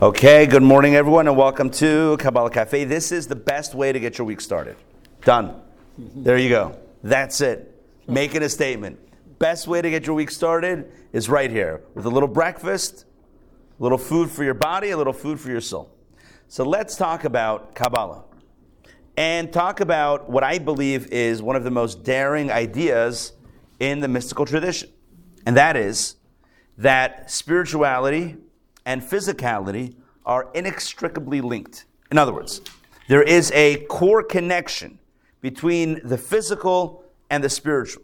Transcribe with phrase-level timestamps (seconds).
[0.00, 2.84] Okay, good morning, everyone, and welcome to Kabbalah Cafe.
[2.84, 4.76] This is the best way to get your week started.
[5.24, 5.60] Done.
[5.98, 6.78] There you go.
[7.02, 7.84] That's it.
[8.06, 9.00] Making a statement.
[9.40, 13.06] Best way to get your week started is right here with a little breakfast,
[13.80, 15.92] a little food for your body, a little food for your soul.
[16.46, 18.22] So let's talk about Kabbalah
[19.16, 23.32] and talk about what I believe is one of the most daring ideas
[23.80, 24.90] in the mystical tradition.
[25.44, 26.14] And that is
[26.76, 28.36] that spirituality
[28.88, 29.94] and physicality
[30.24, 31.84] are inextricably linked.
[32.10, 32.62] In other words,
[33.06, 34.98] there is a core connection
[35.42, 38.02] between the physical and the spiritual.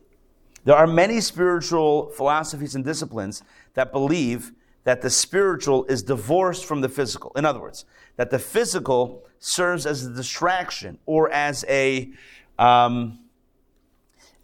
[0.64, 3.42] There are many spiritual philosophies and disciplines
[3.72, 4.52] that believe
[4.84, 7.32] that the spiritual is divorced from the physical.
[7.34, 12.12] In other words, that the physical serves as a distraction or as a
[12.58, 13.20] um,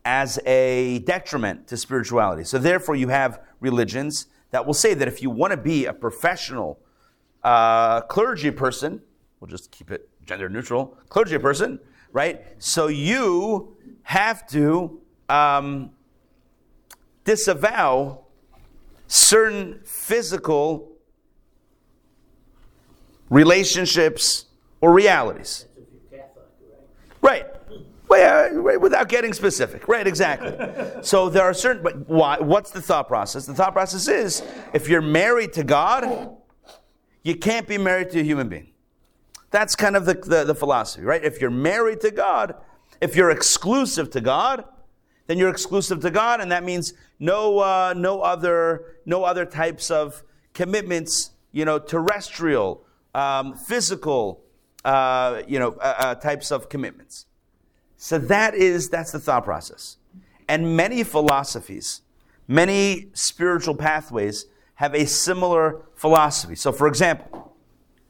[0.06, 2.44] as a detriment to spirituality.
[2.44, 5.92] So therefore, you have religions that will say that if you want to be a
[5.92, 6.78] professional
[7.42, 9.00] uh, clergy person,
[9.38, 11.78] we'll just keep it gender neutral, clergy person,
[12.12, 12.44] right?
[12.58, 15.90] So you have to um,
[17.24, 18.24] disavow
[19.06, 20.92] certain physical
[23.28, 24.46] relationships
[24.80, 25.66] or realities.
[28.10, 29.86] Well, without getting specific.
[29.86, 30.52] Right, exactly.
[31.02, 33.46] so there are certain, but why, what's the thought process?
[33.46, 34.42] The thought process is
[34.74, 36.36] if you're married to God,
[37.22, 38.72] you can't be married to a human being.
[39.52, 41.22] That's kind of the, the, the philosophy, right?
[41.22, 42.56] If you're married to God,
[43.00, 44.64] if you're exclusive to God,
[45.28, 49.88] then you're exclusive to God, and that means no, uh, no other, no other types
[49.88, 54.42] of commitments, you know, terrestrial, um, physical,
[54.84, 57.26] uh, you know, uh, uh types of commitments.
[58.02, 59.98] So that is, that's the thought process.
[60.48, 62.00] And many philosophies,
[62.48, 64.46] many spiritual pathways
[64.76, 66.54] have a similar philosophy.
[66.54, 67.54] So, for example,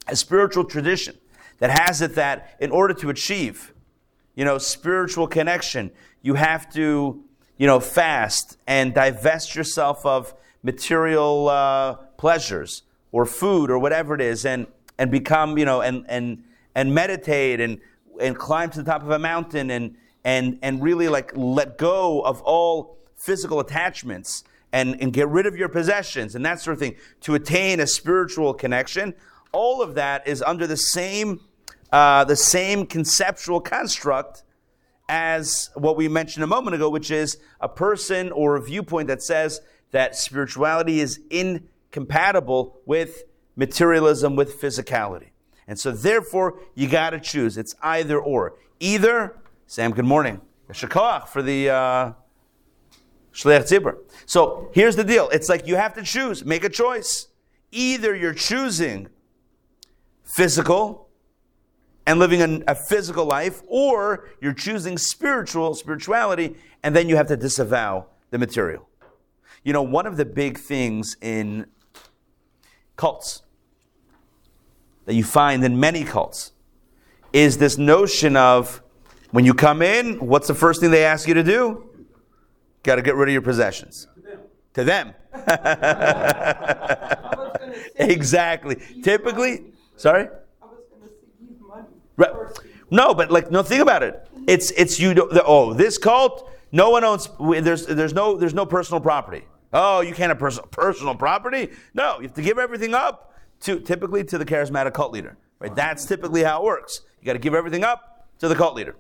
[0.06, 1.18] a spiritual tradition
[1.58, 3.74] that has it that in order to achieve,
[4.36, 5.90] you know, spiritual connection,
[6.22, 7.24] you have to,
[7.56, 10.32] you know, fast and divest yourself of
[10.62, 16.06] material uh, pleasures or food or whatever it is, and and become, you know, and
[16.08, 16.44] and
[16.76, 17.80] and meditate and
[18.20, 22.20] and climb to the top of a mountain and and and really like let go
[22.22, 26.78] of all physical attachments and, and get rid of your possessions and that sort of
[26.78, 29.14] thing to attain a spiritual connection.
[29.52, 31.40] All of that is under the same
[31.92, 34.44] uh, the same conceptual construct
[35.08, 39.20] as what we mentioned a moment ago, which is a person or a viewpoint that
[39.20, 39.60] says
[39.90, 43.24] that spirituality is incompatible with
[43.56, 45.30] materialism, with physicality.
[45.70, 47.56] And so, therefore, you got to choose.
[47.56, 48.54] It's either or.
[48.80, 49.36] Either,
[49.68, 50.40] Sam, good morning.
[50.72, 52.12] Shakach for the uh,
[53.32, 55.28] Shliach So here's the deal.
[55.28, 57.28] It's like you have to choose, make a choice.
[57.70, 59.10] Either you're choosing
[60.24, 61.08] physical
[62.04, 67.36] and living a physical life, or you're choosing spiritual, spirituality, and then you have to
[67.36, 68.88] disavow the material.
[69.62, 71.66] You know, one of the big things in
[72.96, 73.42] cults
[75.06, 76.52] that you find in many cults
[77.32, 78.82] is this notion of
[79.30, 81.88] when you come in, what's the first thing they ask you to do?
[82.82, 84.08] Got to get rid of your possessions.
[84.74, 85.14] To them.
[87.96, 88.76] Exactly.
[89.02, 89.64] Typically,
[89.96, 90.28] sorry?
[92.90, 94.26] No, but like, no, think about it.
[94.46, 95.14] It's it's you.
[95.14, 96.50] The, oh, this cult.
[96.72, 97.28] No one owns.
[97.38, 99.44] There's there's no there's no personal property.
[99.72, 101.68] Oh, you can't have personal personal property.
[101.94, 103.29] No, you have to give everything up
[103.60, 105.36] to typically to the charismatic cult leader.
[105.58, 105.74] Right.
[105.74, 107.02] That's typically how it works.
[107.20, 108.96] You got to give everything up to the cult leader.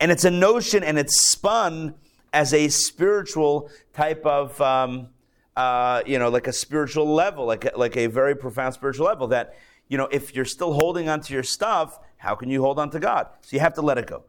[0.00, 1.94] And it's a notion, and it's spun
[2.32, 4.60] as a spiritual type of.
[4.60, 5.08] Um,
[5.54, 9.26] uh, you know, like a spiritual level, like a, like a very profound spiritual level.
[9.28, 9.54] That
[9.88, 12.98] you know, if you're still holding onto your stuff, how can you hold on to
[12.98, 13.28] God?
[13.42, 14.24] So you have to let it go.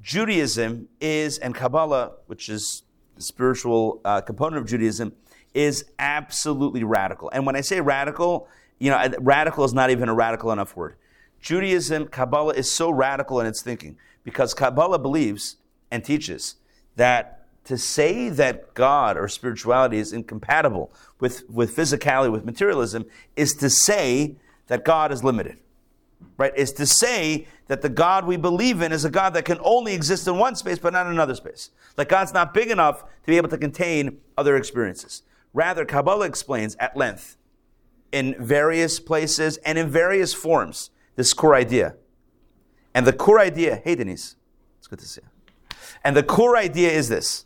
[0.00, 2.84] Judaism is, and Kabbalah, which is
[3.16, 5.12] the spiritual uh, component of Judaism,
[5.58, 7.28] is absolutely radical.
[7.30, 8.46] And when I say radical,
[8.78, 10.94] you know, radical is not even a radical enough word.
[11.40, 15.56] Judaism, Kabbalah is so radical in its thinking because Kabbalah believes
[15.90, 16.54] and teaches
[16.94, 23.52] that to say that God or spirituality is incompatible with, with physicality, with materialism, is
[23.54, 24.36] to say
[24.68, 25.58] that God is limited,
[26.36, 26.52] right?
[26.56, 29.92] Is to say that the God we believe in is a God that can only
[29.92, 31.70] exist in one space, but not in another space.
[31.96, 35.22] Like God's not big enough to be able to contain other experiences.
[35.52, 37.36] Rather, Kabbalah explains at length
[38.12, 41.96] in various places and in various forms this core idea.
[42.94, 44.36] And the core idea, hey Denise,
[44.78, 45.76] it's good to see you.
[46.04, 47.44] And the core idea is this.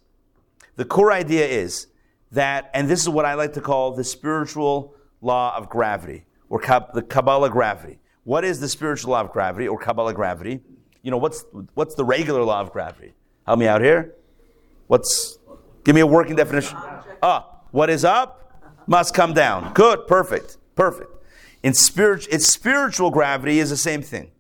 [0.77, 1.89] The core idea is
[2.31, 6.61] that, and this is what I like to call the spiritual law of gravity or
[6.61, 7.99] the Kabbalah gravity.
[8.25, 10.61] What is the spiritual law of gravity or Kabbalah gravity?
[11.03, 11.45] You know, what's,
[11.75, 13.15] what's the regular law of gravity?
[13.47, 14.15] Help me out here.
[14.87, 15.39] What's,
[15.85, 16.77] give me a working definition.
[17.23, 19.73] Ah, what is up must come down.
[19.75, 21.11] Good, perfect, perfect.
[21.63, 24.31] In spirit, its spiritual gravity is the same thing.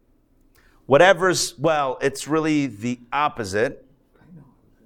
[0.86, 3.84] Whatever's, well, it's really the opposite.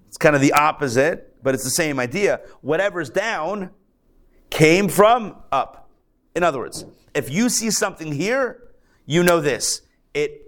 [0.09, 2.41] It's kind of the opposite, but it's the same idea.
[2.61, 3.71] Whatever's down
[4.51, 5.91] came from up.
[6.35, 6.85] In other words,
[7.15, 8.63] if you see something here,
[9.07, 9.83] you know this.
[10.15, 10.43] It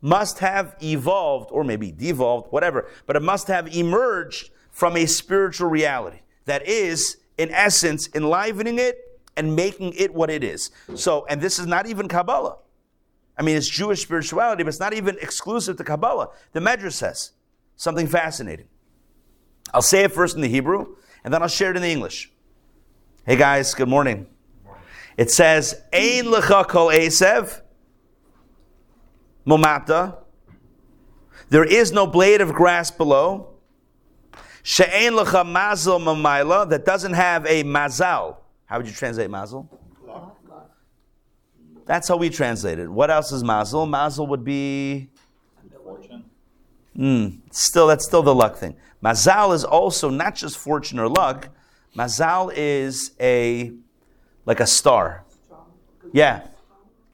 [0.00, 5.68] must have evolved, or maybe devolved, whatever, but it must have emerged from a spiritual
[5.68, 8.98] reality that is, in essence, enlivening it
[9.36, 10.70] and making it what it is.
[10.94, 12.56] So, and this is not even Kabbalah.
[13.36, 16.28] I mean, it's Jewish spirituality, but it's not even exclusive to Kabbalah.
[16.52, 17.32] The Medrash says
[17.76, 18.66] something fascinating.
[19.72, 22.30] I'll say it first in the Hebrew, and then I'll share it in the English.
[23.26, 24.26] Hey guys, good morning.
[25.16, 27.60] It says, Ein lecha kol esev,
[29.46, 30.18] momata.
[31.48, 33.53] There is no blade of grass below.
[34.66, 38.38] She'ein lecha mazal mamayla, that doesn't have a mazal.
[38.64, 39.68] How would you translate mazal?
[41.84, 42.88] That's how we translate it.
[42.88, 43.86] What else is mazal?
[43.86, 45.10] Mazal would be
[45.84, 46.24] fortune.
[46.96, 48.74] Mm, still, that's still the luck thing.
[49.04, 51.50] Mazal is also not just fortune or luck.
[51.94, 53.70] Mazal is a
[54.46, 55.24] like a star.
[56.14, 56.46] Yeah,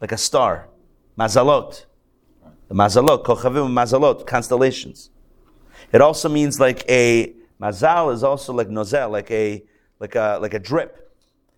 [0.00, 0.69] like a star.
[1.19, 1.85] Mazalot.
[2.69, 5.11] The mazalot, kochavim mazalot, constellations.
[5.93, 9.62] It also means like a mazal is also like nozel, like a
[9.99, 11.12] like a like a drip.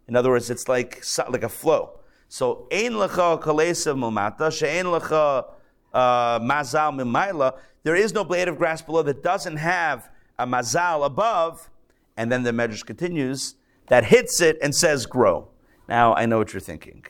[0.09, 2.01] In other words, it's like like a flow.
[2.29, 5.47] So ein lecha kalesa mumata, she'ein lecha
[5.93, 7.59] uh, mazal mimaila.
[7.85, 10.09] There is no blade of grass below that doesn't have
[10.39, 11.69] a mazal above.
[12.17, 13.55] And then the medrash continues
[13.89, 15.49] that hits it and says, "Grow."
[15.89, 17.05] Now I know what you're thinking.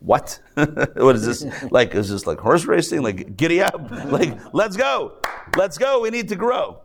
[0.00, 0.40] What?
[0.54, 1.44] what is this?
[1.70, 3.02] Like, is this like horse racing?
[3.02, 3.90] Like, giddy up?
[4.06, 5.18] Like, let's go.
[5.56, 6.00] Let's go.
[6.00, 6.80] We need to grow.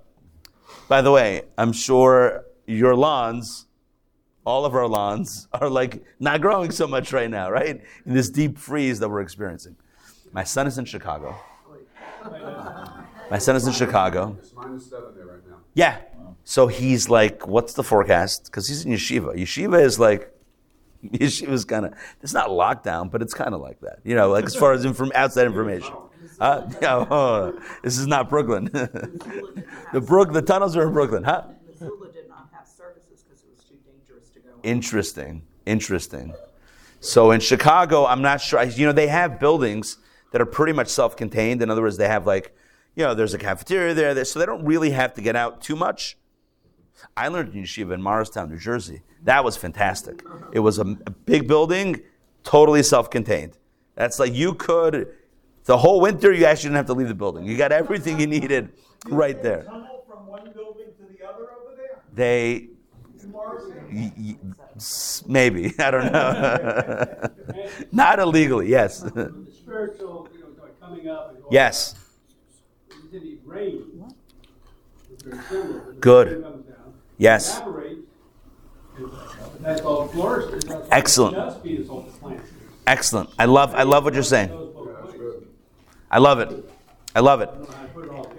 [0.87, 3.65] By the way, I'm sure your lawns
[4.45, 7.81] all of our lawns are like not growing so much right now, right?
[8.05, 9.75] In this deep freeze that we're experiencing.
[10.31, 11.35] My son is in Chicago.
[13.31, 14.37] My son is in Chicago.
[14.39, 15.57] It's minus seven there right now.
[15.73, 15.97] Yeah.
[16.43, 18.45] So he's like, what's the forecast?
[18.45, 19.35] Because he's in yeshiva.
[19.35, 20.31] Yeshiva is like,
[21.13, 23.99] yeshiva's kind of, it's not lockdown, but it's kind of like that.
[24.03, 25.93] You know, like as far as inform, outside information.
[26.39, 28.65] Uh, yeah, oh, this is not Brooklyn.
[29.93, 31.43] the Brook, the tunnels are in Brooklyn, huh?
[34.63, 35.43] Interesting.
[35.65, 36.33] Interesting.
[36.99, 38.63] So in Chicago, I'm not sure.
[38.63, 39.97] You know, they have buildings
[40.31, 41.61] that are pretty much self-contained.
[41.61, 42.55] In other words, they have like,
[42.95, 45.75] you know, there's a cafeteria there, so they don't really have to get out too
[45.75, 46.17] much.
[47.15, 49.01] I learned in yeshiva in Morristown, New Jersey.
[49.24, 50.24] That was fantastic.
[50.51, 52.01] It was a, a big building,
[52.44, 53.57] totally self-contained.
[53.95, 55.13] That's like you could
[55.65, 56.31] the whole winter.
[56.31, 57.45] You actually didn't have to leave the building.
[57.45, 58.74] You got everything you needed
[59.07, 59.63] right there.
[60.07, 62.01] from one building to the other over there.
[62.13, 62.69] They
[65.27, 67.30] Maybe I don't know.
[67.91, 68.98] Not illegally, yes.
[69.00, 70.48] spiritual, you know,
[70.80, 71.36] coming up.
[71.50, 71.95] yes.
[76.00, 76.64] Good.
[77.17, 77.62] Yes.
[80.91, 81.57] Excellent.
[82.88, 83.29] Excellent.
[83.39, 83.73] I love.
[83.73, 84.51] I love what you're saying.
[86.12, 86.69] I love it.
[87.15, 87.50] I love it.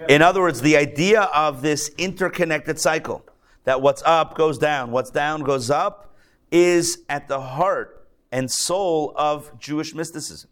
[0.09, 3.25] In other words, the idea of this interconnected cycle
[3.65, 6.15] that what's up goes down, what's down goes up,
[6.53, 10.49] is at the heart and soul of Jewish mysticism.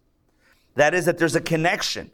[0.75, 2.11] That is, that there's a connection,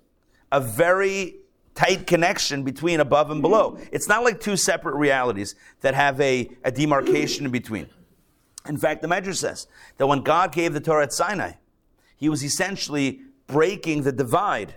[0.53, 1.37] a very
[1.81, 3.73] tight connection between above and below.
[3.73, 3.85] Mm-hmm.
[3.93, 7.89] It's not like two separate realities that have a, a demarcation in between.
[8.69, 11.53] In fact, the Medrash says that when God gave the Torah at Sinai,
[12.17, 14.75] he was essentially breaking the divide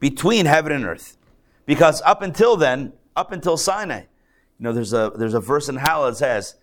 [0.00, 1.16] between heaven and earth.
[1.64, 5.76] Because up until then, up until Sinai, you know, there's a there's a verse in
[5.76, 6.56] Hallel that says,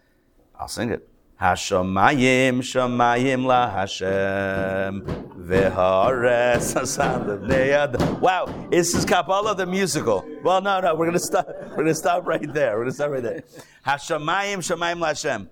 [0.59, 1.08] I'll sing it.
[1.41, 5.01] Hashamayim shamayim la Hashem
[5.47, 10.27] v'haaretz hasad Wow, this is Kabbalah the musical.
[10.43, 11.47] Well, no, no, we're gonna stop.
[11.69, 12.75] We're gonna stop right there.
[12.75, 13.43] We're gonna stop right there.
[13.87, 15.49] Hashamayim shamayim la Hashem,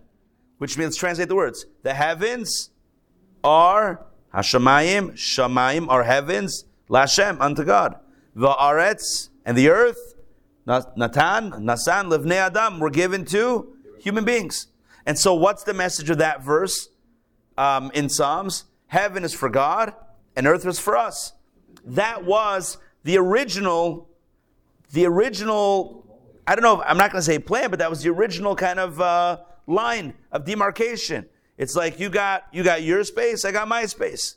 [0.57, 1.65] which means translate the words.
[1.83, 2.69] The heavens
[3.41, 7.95] are Hashamayim shamayim are heavens la Hashem unto God.
[8.35, 10.15] V'haaretz and the earth
[10.67, 14.67] Natan, Nasan, Livnei Adam were given to human beings.
[15.07, 16.89] And so, what's the message of that verse
[17.57, 18.65] um, in Psalms?
[18.87, 19.93] Heaven is for God,
[20.35, 21.31] and earth is for us.
[21.85, 24.09] That was the original,
[24.91, 26.05] the original.
[26.45, 26.83] I don't know.
[26.83, 30.13] I'm not going to say plan, but that was the original kind of uh, line
[30.33, 31.25] of demarcation.
[31.57, 34.35] It's like you got you got your space, I got my space.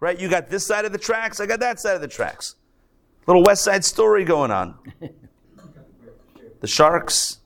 [0.00, 0.18] Right?
[0.18, 2.54] You got this side of the tracks, I got that side of the tracks.
[3.26, 4.78] Little West Side story going on.
[6.60, 7.39] the Sharks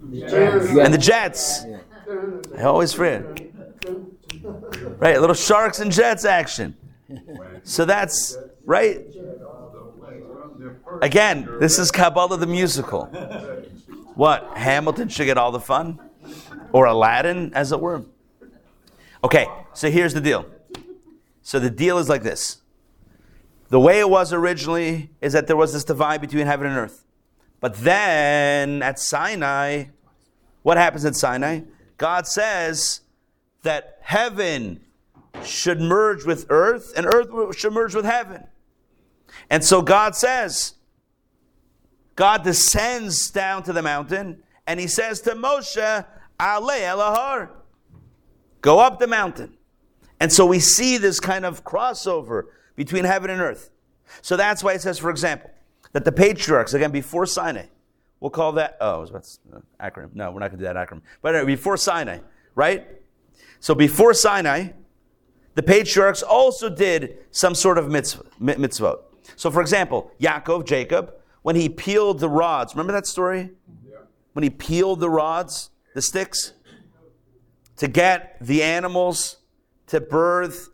[0.00, 1.64] and the Jets.
[2.56, 3.24] I always forget.
[4.98, 6.76] Right, little Sharks and Jets action.
[7.62, 9.04] So that's right.
[11.02, 13.06] Again, this is Kabbalah the musical.
[14.14, 14.56] What?
[14.56, 16.00] Hamilton should get all the fun?
[16.72, 18.04] Or Aladdin, as it were?
[19.22, 20.46] Okay, so here's the deal.
[21.42, 22.58] So the deal is like this.
[23.68, 27.04] The way it was originally is that there was this divide between heaven and earth.
[27.60, 29.86] But then at Sinai,
[30.62, 31.62] what happens at Sinai?
[31.96, 33.00] God says
[33.62, 34.80] that heaven
[35.44, 38.44] should merge with earth and earth should merge with heaven.
[39.50, 40.74] And so God says,
[42.16, 46.06] God descends down to the mountain and he says to Moshe, Ale
[46.60, 47.50] Elahar,
[48.60, 49.56] go up the mountain.
[50.20, 52.44] And so we see this kind of crossover
[52.76, 53.70] between heaven and earth.
[54.22, 55.50] So that's why it says, for example,
[55.92, 57.66] that the patriarchs, again, before Sinai,
[58.20, 60.14] we'll call that, oh, that's uh, acronym.
[60.14, 61.02] No, we're not going to do that acronym.
[61.22, 62.18] But anyway, before Sinai,
[62.54, 62.86] right?
[63.60, 64.68] So before Sinai,
[65.54, 69.00] the patriarchs also did some sort of mitzvah, mitzvot.
[69.36, 73.50] So for example, Yaakov, Jacob, when he peeled the rods, remember that story?
[73.84, 73.98] Yeah.
[74.32, 76.52] When he peeled the rods, the sticks,
[77.76, 79.38] to get the animals
[79.86, 80.68] to birth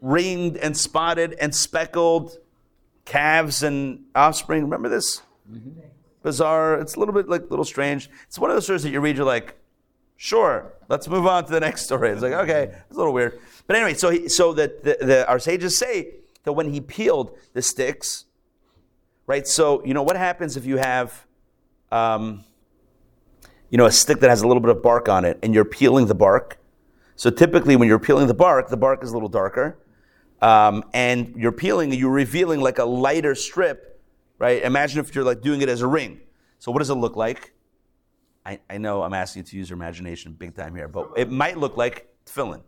[0.00, 2.38] ringed and spotted and speckled
[3.06, 4.62] calves and offspring.
[4.62, 5.22] Remember this?
[5.50, 5.80] Mm-hmm.
[6.22, 6.78] Bizarre.
[6.78, 8.10] It's a little bit like a little strange.
[8.26, 9.56] It's one of those stories that you read, you're like,
[10.16, 12.10] sure, let's move on to the next story.
[12.10, 13.40] It's like, okay, it's a little weird.
[13.66, 17.36] But anyway, so he, so that the, the, our sages say that when he peeled
[17.54, 18.26] the sticks,
[19.26, 19.46] right?
[19.46, 21.26] So you know what happens if you have,
[21.90, 22.44] um,
[23.70, 25.64] you know, a stick that has a little bit of bark on it, and you're
[25.64, 26.58] peeling the bark.
[27.16, 29.78] So typically, when you're peeling the bark, the bark is a little darker,
[30.42, 34.00] um, and you're peeling, you're revealing like a lighter strip,
[34.38, 34.62] right?
[34.62, 36.20] Imagine if you're like doing it as a ring.
[36.58, 37.52] So what does it look like?
[38.44, 41.30] I, I know I'm asking you to use your imagination big time here, but it
[41.30, 42.62] might look like tefillin,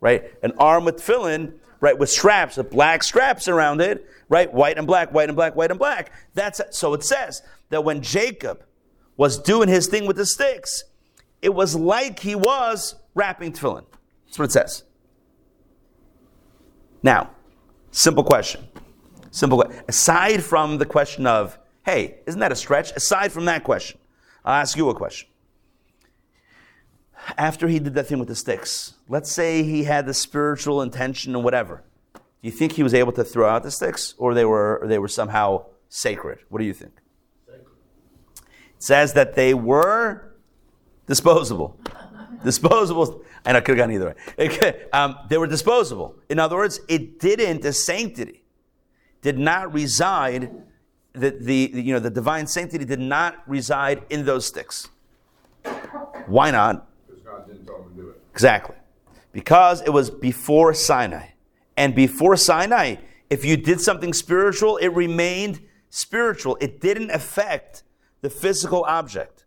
[0.00, 0.32] right?
[0.42, 4.52] An arm with tefillin, right, with straps, with black straps around it, right?
[4.52, 6.12] White and black, white and black, white and black.
[6.34, 8.64] That's so it says that when Jacob
[9.16, 10.84] was doing his thing with the sticks,
[11.42, 13.84] it was like he was wrapping tefillin.
[14.26, 14.84] That's what it says.
[17.02, 17.30] Now,
[17.90, 18.66] simple question.
[19.30, 19.64] Simple.
[19.88, 22.92] Aside from the question of, hey, isn't that a stretch?
[22.92, 23.98] Aside from that question,
[24.44, 25.28] I'll ask you a question.
[27.36, 31.34] After he did that thing with the sticks, let's say he had the spiritual intention
[31.34, 31.82] and whatever.
[32.14, 34.86] Do you think he was able to throw out the sticks, or they were or
[34.86, 36.38] they were somehow sacred?
[36.48, 36.92] What do you think?
[37.46, 37.66] Sacred.
[38.76, 40.34] It says that they were
[41.06, 41.76] disposable.
[42.44, 43.22] disposable.
[43.44, 44.86] And I could have gone either way.
[44.92, 46.16] um, they were disposable.
[46.28, 48.42] In other words, it didn't, the sanctity
[49.22, 50.50] did not reside,
[51.12, 54.88] the, the, you know, the divine sanctity did not reside in those sticks.
[56.26, 56.86] Why not?
[57.06, 58.20] Because God didn't tell him to do it.
[58.32, 58.76] Exactly.
[59.32, 61.28] Because it was before Sinai.
[61.76, 62.96] And before Sinai,
[63.30, 66.56] if you did something spiritual, it remained spiritual.
[66.60, 67.82] It didn't affect
[68.20, 69.37] the physical object.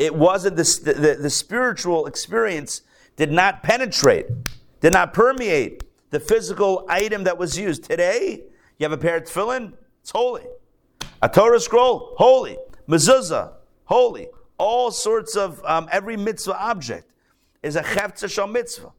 [0.00, 2.80] It wasn't the, the, the spiritual experience
[3.16, 4.28] did not penetrate,
[4.80, 7.84] did not permeate the physical item that was used.
[7.84, 8.44] Today,
[8.78, 10.44] you have a pair of tefillin, it's holy.
[11.20, 12.56] A Torah scroll, holy.
[12.88, 13.52] Mezuzah,
[13.84, 14.28] holy.
[14.56, 17.06] All sorts of, um, every mitzvah object
[17.62, 18.92] is a cheftzah mitzvah.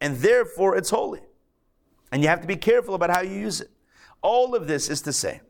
[0.00, 1.22] And therefore, it's holy.
[2.12, 3.70] And you have to be careful about how you use it.
[4.22, 5.40] All of this is to say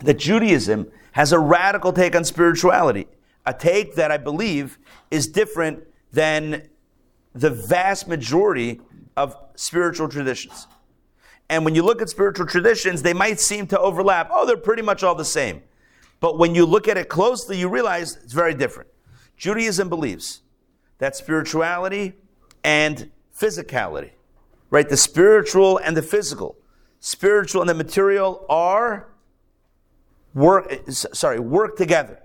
[0.00, 3.06] that Judaism has a radical take on spirituality
[3.46, 4.78] a take that I believe
[5.10, 6.68] is different than
[7.34, 8.80] the vast majority
[9.16, 10.66] of spiritual traditions.
[11.48, 14.30] And when you look at spiritual traditions, they might seem to overlap.
[14.32, 15.62] Oh, they're pretty much all the same.
[16.20, 18.88] But when you look at it closely, you realize it's very different.
[19.36, 20.42] Judaism believes
[20.98, 22.14] that spirituality
[22.62, 24.10] and physicality,
[24.68, 24.88] right?
[24.88, 26.56] The spiritual and the physical,
[27.00, 29.08] spiritual and the material are
[30.34, 32.20] work, sorry, work together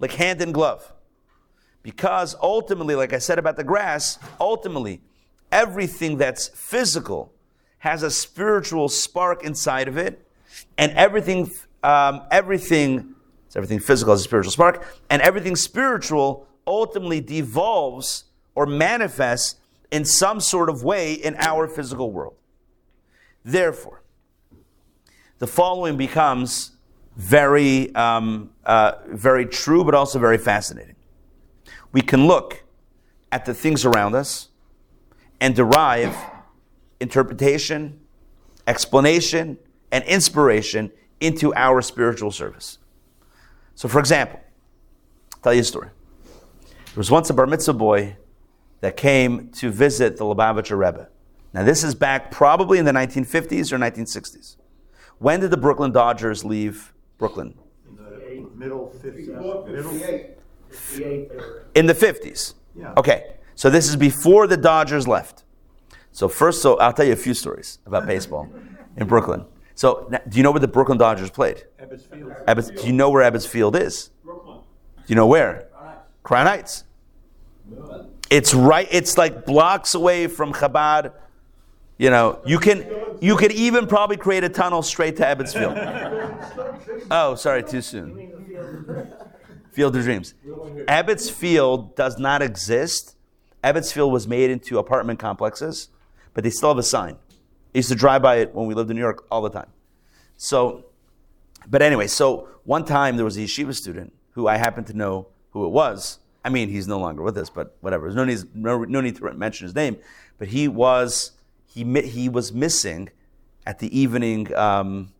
[0.00, 0.92] like hand in glove.
[1.82, 5.00] Because ultimately, like I said about the grass, ultimately,
[5.52, 7.32] everything that's physical
[7.78, 10.26] has a spiritual spark inside of it,
[10.76, 11.50] and everything,
[11.82, 13.14] um, everything,
[13.56, 19.56] everything physical has a spiritual spark, and everything spiritual ultimately devolves or manifests
[19.90, 22.34] in some sort of way in our physical world.
[23.44, 24.02] Therefore,
[25.38, 26.72] the following becomes
[27.16, 30.96] very, um, uh, very true, but also very fascinating.
[31.92, 32.64] We can look
[33.32, 34.48] at the things around us
[35.40, 36.16] and derive
[37.00, 38.00] interpretation,
[38.66, 39.58] explanation,
[39.90, 42.78] and inspiration into our spiritual service.
[43.74, 44.40] So, for example,
[45.34, 45.88] I'll tell you a story.
[46.62, 48.16] There was once a bar mitzvah boy
[48.80, 51.08] that came to visit the Lubavitcher Rebbe.
[51.52, 54.56] Now, this is back probably in the 1950s or 1960s.
[55.18, 57.54] When did the Brooklyn Dodgers leave Brooklyn?
[57.86, 59.28] In the middle 50s.
[59.28, 59.66] Middle,
[61.74, 62.54] In the 50s.
[62.74, 62.94] Yeah.
[62.96, 65.44] Okay, so this is before the Dodgers left.
[66.12, 68.48] So first, so I'll tell you a few stories about baseball
[68.96, 69.44] in Brooklyn.
[69.74, 71.64] So now, do you know where the Brooklyn Dodgers played?
[71.78, 72.32] Ebbets Field.
[72.48, 74.10] Ebbets, do you know where Ebbets Field is?
[74.24, 74.58] Brooklyn.
[74.96, 75.68] Do you know where?
[76.22, 76.84] Crown Heights.
[78.30, 78.88] It's right.
[78.90, 81.12] It's like blocks away from Chabad.
[82.00, 82.90] You know, you can
[83.20, 85.52] you could even probably create a tunnel straight to Ebbets
[86.88, 87.04] Field.
[87.10, 88.16] Oh, sorry, too soon.
[89.70, 90.32] Field of Dreams.
[90.88, 93.16] Ebbets Field does not exist.
[93.62, 95.90] Ebbets Field was made into apartment complexes,
[96.32, 97.18] but they still have a sign.
[97.74, 99.68] I used to drive by it when we lived in New York all the time.
[100.38, 100.86] So,
[101.68, 105.26] but anyway, so one time there was a yeshiva student who I happen to know
[105.50, 106.18] who it was.
[106.46, 108.04] I mean, he's no longer with us, but whatever.
[108.06, 109.98] There's no need, no, no need to mention his name.
[110.38, 111.32] But he was
[111.72, 113.10] he he was missing
[113.66, 115.12] at the evening um,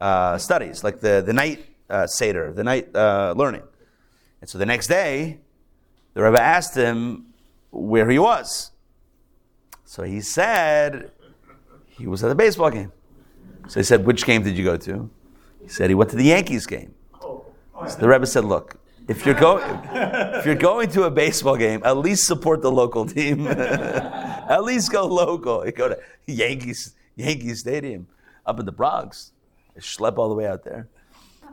[0.00, 3.62] uh, studies, like the the night uh, seder, the night uh, learning.
[4.40, 5.38] And so the next day,
[6.14, 7.26] the Rebbe asked him
[7.70, 8.70] where he was.
[9.84, 11.10] So he said
[11.86, 12.92] he was at a baseball game.
[13.68, 15.10] So he said, "Which game did you go to?"
[15.60, 16.94] He said he went to the Yankees game.
[17.20, 18.76] So the Rebbe said, "Look,
[19.08, 19.64] if you're going,
[20.38, 23.46] if you're going to a baseball game, at least support the local team.
[24.52, 25.64] at least go local.
[25.64, 28.06] You go to Yankees Yankee Stadium
[28.46, 29.32] up in the Bronx.
[29.76, 30.88] I Schlep all the way out there.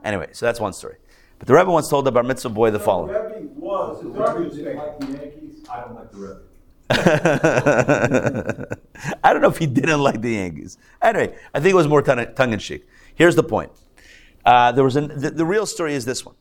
[0.03, 0.97] Anyway, so that's one story.
[1.37, 3.13] But the Rebbe once told the bar mitzvah boy the following.
[3.13, 5.65] The Rebbe was garbage didn't like the Yankees.
[5.71, 6.41] I don't like the Rebbe.
[9.23, 10.77] I don't know if he didn't like the Yankees.
[11.01, 12.85] Anyway, I think it was more tongue tongue in cheek.
[13.15, 13.71] Here's the point.
[14.43, 16.35] Uh, there was an, the, the real story is this one.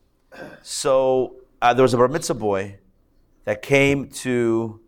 [0.63, 2.79] So uh, there was a bar mitzvah boy
[3.45, 4.81] that came to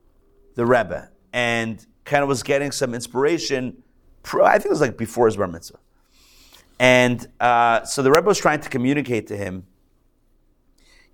[0.54, 3.82] the Rebbe and kind of was getting some inspiration.
[4.24, 5.78] I think it was like before his bar mitzvah.
[6.78, 9.66] And uh, so the Rebbe was trying to communicate to him,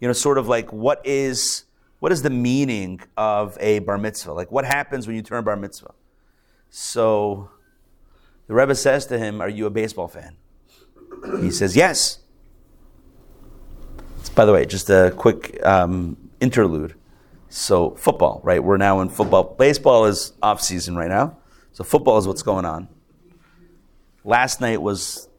[0.00, 1.64] you know, sort of like what is
[1.98, 4.32] what is the meaning of a bar mitzvah?
[4.32, 5.94] Like what happens when you turn bar mitzvah?
[6.70, 7.50] So
[8.46, 10.36] the Rebbe says to him, "Are you a baseball fan?"
[11.40, 12.20] He says, "Yes."
[14.34, 16.94] By the way, just a quick um, interlude.
[17.56, 18.62] So football, right?
[18.62, 19.42] We're now in football.
[19.42, 21.38] Baseball is off season right now,
[21.72, 22.86] so football is what's going on.
[24.24, 25.30] Last night was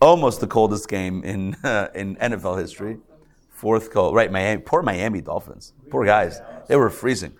[0.00, 2.96] almost the coldest game in uh, in NFL history.
[3.50, 4.32] Fourth cold, right?
[4.32, 6.40] Miami, poor Miami Dolphins, poor guys.
[6.68, 7.34] They were freezing.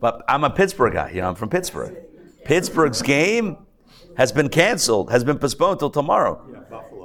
[0.00, 1.10] But I'm a Pittsburgh guy.
[1.10, 1.94] You know, I'm from Pittsburgh.
[2.46, 3.58] Pittsburgh's game
[4.16, 6.42] has been canceled, has been postponed till tomorrow.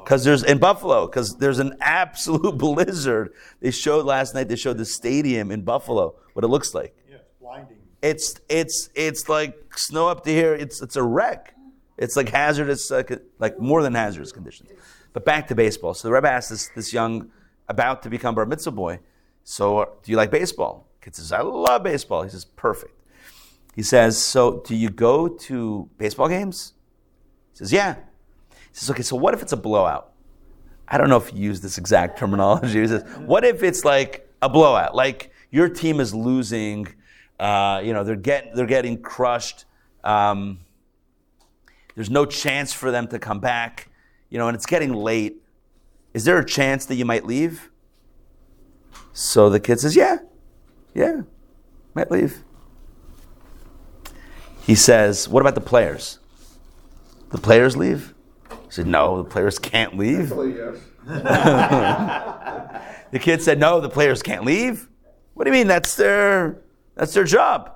[0.07, 3.33] Because there's in Buffalo, because there's an absolute blizzard.
[3.59, 4.47] They showed last night.
[4.47, 6.95] They showed the stadium in Buffalo, what it looks like.
[7.09, 7.75] Yeah, it's blinding.
[8.01, 10.55] It's it's it's like snow up to here.
[10.55, 11.55] It's it's a wreck.
[11.97, 13.03] It's like hazardous, uh,
[13.39, 14.69] like more than hazardous conditions.
[15.11, 15.93] But back to baseball.
[15.93, 17.29] So the Rebbe asked this this young,
[17.67, 19.01] about to become bar mitzvah boy.
[19.43, 20.87] So do you like baseball?
[21.01, 22.23] Kid says, I love baseball.
[22.23, 22.93] He says, perfect.
[23.75, 26.75] He says, so do you go to baseball games?
[27.51, 27.95] He says, yeah.
[28.77, 29.01] Says, okay.
[29.01, 30.11] So what if it's a blowout?
[30.87, 32.79] I don't know if you use this exact terminology.
[32.79, 34.93] He says, what if it's like a blowout?
[34.93, 36.87] Like your team is losing,
[37.39, 39.65] uh, you know, they're getting they're getting crushed.
[40.03, 40.59] Um,
[41.95, 43.89] there's no chance for them to come back,
[44.29, 45.41] you know, and it's getting late.
[46.13, 47.71] Is there a chance that you might leave?
[49.11, 50.19] So the kid says, Yeah,
[50.93, 51.21] yeah,
[51.95, 52.43] might leave.
[54.61, 56.19] He says, What about the players?
[57.31, 58.13] The players leave?
[58.67, 60.29] He said, No, the players can't leave.
[60.29, 60.77] yes.
[63.11, 64.89] The kid said, "No, the players can't leave."
[65.33, 65.67] What do you mean?
[65.67, 66.61] That's their
[66.95, 67.71] that's their job.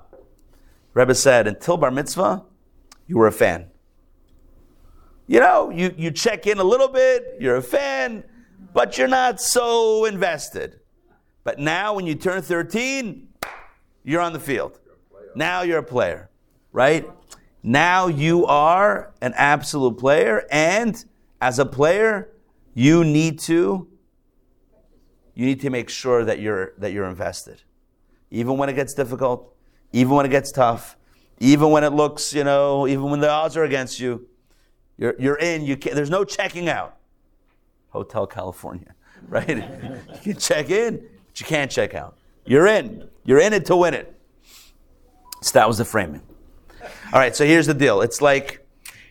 [0.94, 2.44] Rebbe said, "Until bar mitzvah,
[3.06, 3.66] you were a fan.
[5.26, 7.36] You know, you you check in a little bit.
[7.40, 8.24] You're a fan,
[8.74, 10.80] but you're not so invested.
[11.44, 13.28] But now, when you turn 13,
[14.04, 14.78] you're on the field.
[15.34, 16.28] Now you're a player,
[16.72, 17.08] right?
[17.62, 21.04] Now you are an absolute player, and
[21.40, 22.30] as a player,
[22.74, 23.88] you need to."
[25.34, 27.62] you need to make sure that you're that you're invested.
[28.30, 29.54] Even when it gets difficult
[29.92, 30.96] even when it gets tough
[31.38, 34.26] even when it looks you know even when the odds are against you
[34.96, 36.96] you're, you're in you can't, there's no checking out.
[37.90, 38.94] Hotel california
[39.28, 39.48] right?
[39.48, 42.16] You can check in but you can't check out.
[42.44, 43.08] You're in.
[43.24, 44.14] You're in it to win it.
[45.42, 46.20] So that was the framing.
[47.12, 48.00] All right, so here's the deal.
[48.00, 48.66] It's like,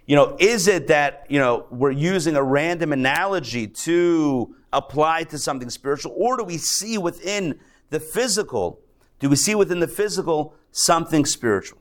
[0.05, 5.37] you know, is it that, you know, we're using a random analogy to apply to
[5.37, 8.79] something spiritual, or do we see within the physical,
[9.19, 11.79] do we see within the physical something spiritual?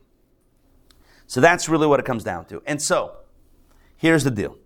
[1.27, 2.61] So that's really what it comes down to.
[2.65, 3.15] And so,
[3.95, 4.57] here's the deal.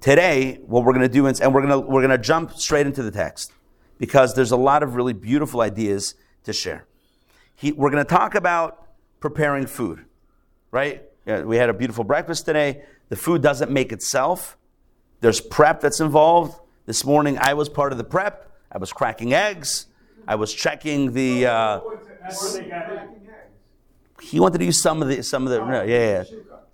[0.00, 2.52] Today, what we're going to do, is, and we're going to, we're going to jump
[2.52, 3.52] straight into the text
[3.98, 6.14] because there's a lot of really beautiful ideas
[6.44, 6.86] to share.
[7.54, 8.83] He, we're going to talk about
[9.24, 10.04] preparing food,
[10.70, 11.02] right?
[11.24, 12.82] Yeah, we had a beautiful breakfast today.
[13.08, 14.58] The food doesn't make itself.
[15.20, 16.60] There's prep that's involved.
[16.84, 18.52] This morning, I was part of the prep.
[18.70, 19.86] I was cracking eggs.
[20.28, 21.46] I was checking the.
[21.46, 21.80] Uh,
[24.20, 26.24] he wanted to use some of the some of the yeah yeah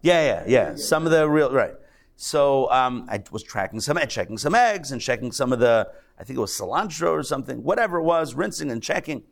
[0.02, 1.74] yeah yeah yeah some of the real right.
[2.16, 6.24] So um, I was tracking some checking some eggs and checking some of the I
[6.24, 9.22] think it was cilantro or something whatever it was rinsing and checking.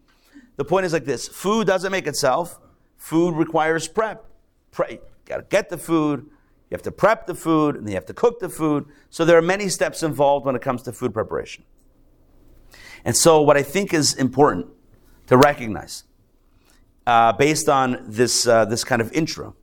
[0.54, 2.60] The point is like this: food doesn't make itself.
[2.98, 4.26] Food requires prep.
[4.72, 6.26] Pre- you got to get the food.
[6.70, 8.84] You have to prep the food and you have to cook the food.
[9.08, 11.64] So there are many steps involved when it comes to food preparation.
[13.04, 14.66] And so, what I think is important
[15.28, 16.04] to recognize,
[17.06, 19.54] uh, based on this, uh, this kind of intro,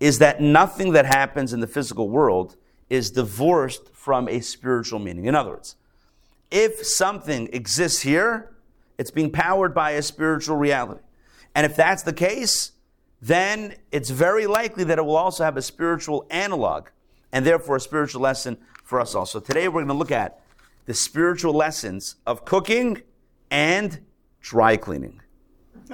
[0.00, 2.56] is that nothing that happens in the physical world
[2.88, 5.26] is divorced from a spiritual meaning.
[5.26, 5.76] In other words,
[6.50, 8.56] if something exists here,
[8.98, 11.00] it's being powered by a spiritual reality.
[11.54, 12.72] And if that's the case,
[13.20, 16.88] then it's very likely that it will also have a spiritual analog
[17.32, 19.40] and therefore a spiritual lesson for us also.
[19.40, 20.40] Today we're going to look at
[20.86, 23.02] the spiritual lessons of cooking
[23.50, 24.00] and
[24.40, 25.20] dry cleaning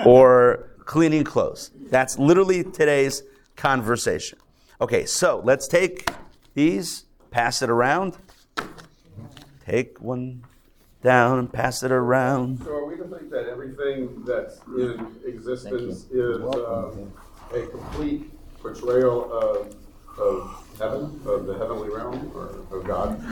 [0.05, 1.71] or cleaning clothes.
[1.91, 3.23] That's literally today's
[3.57, 4.39] conversation.
[4.81, 6.09] Okay, so let's take
[6.55, 8.17] these, pass it around.
[9.65, 10.45] Take one
[11.07, 12.65] down and pass it around.
[12.65, 16.91] So are we to think that everything that's in existence is uh,
[17.55, 19.77] a complete portrayal of,
[20.19, 23.23] of heaven, of the heavenly realm, or of God?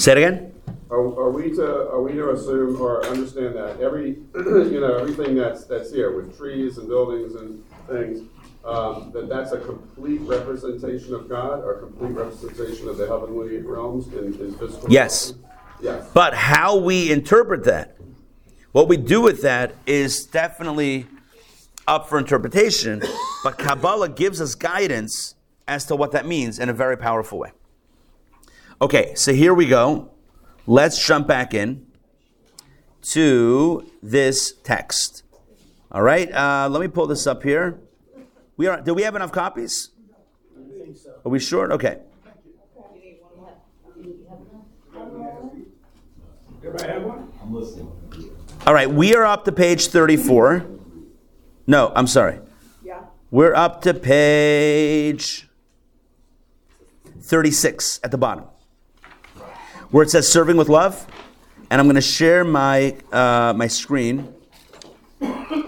[0.00, 0.54] Say it again.
[0.92, 5.34] Are, are we to are we to assume or understand that every you know everything
[5.34, 8.28] that's that's here with trees and buildings and things
[8.64, 14.06] um, that that's a complete representation of God or complete representation of the heavenly realms
[14.08, 14.90] in, in physical?
[14.90, 15.34] Yes.
[15.82, 16.08] Yes.
[16.12, 17.96] But how we interpret that,
[18.72, 21.06] what we do with that is definitely
[21.86, 23.02] up for interpretation.
[23.42, 25.34] But Kabbalah gives us guidance
[25.66, 27.52] as to what that means in a very powerful way.
[28.82, 30.10] Okay, so here we go.
[30.66, 31.86] Let's jump back in
[33.02, 35.22] to this text.
[35.90, 37.80] All right, uh, let me pull this up here.
[38.56, 38.80] We are.
[38.80, 39.90] Do we have enough copies?
[41.24, 41.72] Are we short?
[41.72, 41.98] Okay.
[46.62, 47.32] Everybody have one?
[47.42, 47.90] I'm listening.
[48.66, 50.66] All right, we are up to page 34.
[51.66, 52.38] No, I'm sorry.
[52.84, 53.00] Yeah.
[53.30, 55.48] We're up to page
[57.22, 58.44] 36 at the bottom,
[59.90, 61.06] where it says serving with love.
[61.70, 64.34] And I'm going to share my, uh, my screen.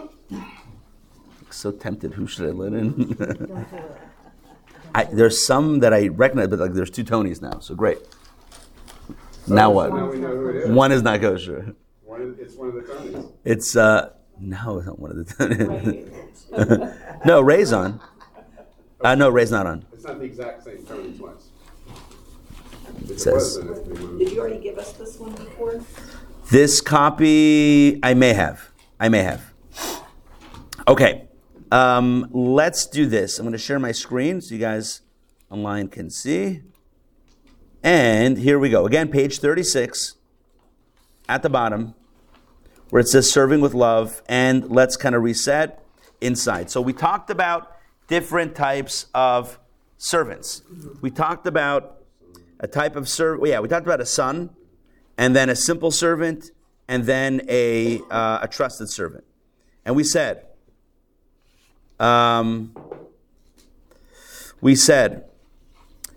[1.50, 2.14] So tempted.
[2.14, 3.64] Who should I let in?
[4.96, 7.98] I, there's some that I recognize, but like there's two Tonys now, so great.
[9.48, 9.92] Now Now what?
[9.92, 10.70] we know who it is.
[10.70, 11.74] One is not kosher.
[12.05, 13.33] One of- it's one of the Tonys.
[13.44, 16.96] It's uh no, it's not one of the Tonys.
[17.26, 18.00] no, Ray's on.
[19.00, 19.85] Uh, no, Ray's not on.
[19.92, 21.48] It's not the exact same Tony twice.
[23.02, 24.18] If it Says- was, then it's been moved.
[24.20, 25.81] Did you already give us this one before?
[26.50, 28.70] This copy, I may have.
[29.00, 29.52] I may have.
[30.87, 31.26] Okay,
[31.70, 33.38] um, let's do this.
[33.38, 35.00] I'm going to share my screen so you guys
[35.50, 36.62] online can see.
[37.83, 38.87] And here we go.
[38.87, 40.14] Again, page 36
[41.29, 41.95] at the bottom
[42.90, 44.23] where it says serving with love.
[44.29, 45.85] And let's kind of reset
[46.21, 46.71] inside.
[46.71, 49.59] So we talked about different types of
[49.97, 50.62] servants.
[51.01, 52.03] We talked about
[52.61, 53.49] a type of servant.
[53.49, 54.51] Yeah, we talked about a son,
[55.18, 56.53] and then a simple servant,
[56.87, 59.25] and then a, uh, a trusted servant.
[59.85, 60.47] And we said,
[61.99, 62.77] um,
[64.61, 65.25] we said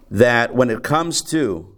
[0.10, 1.76] that when it comes to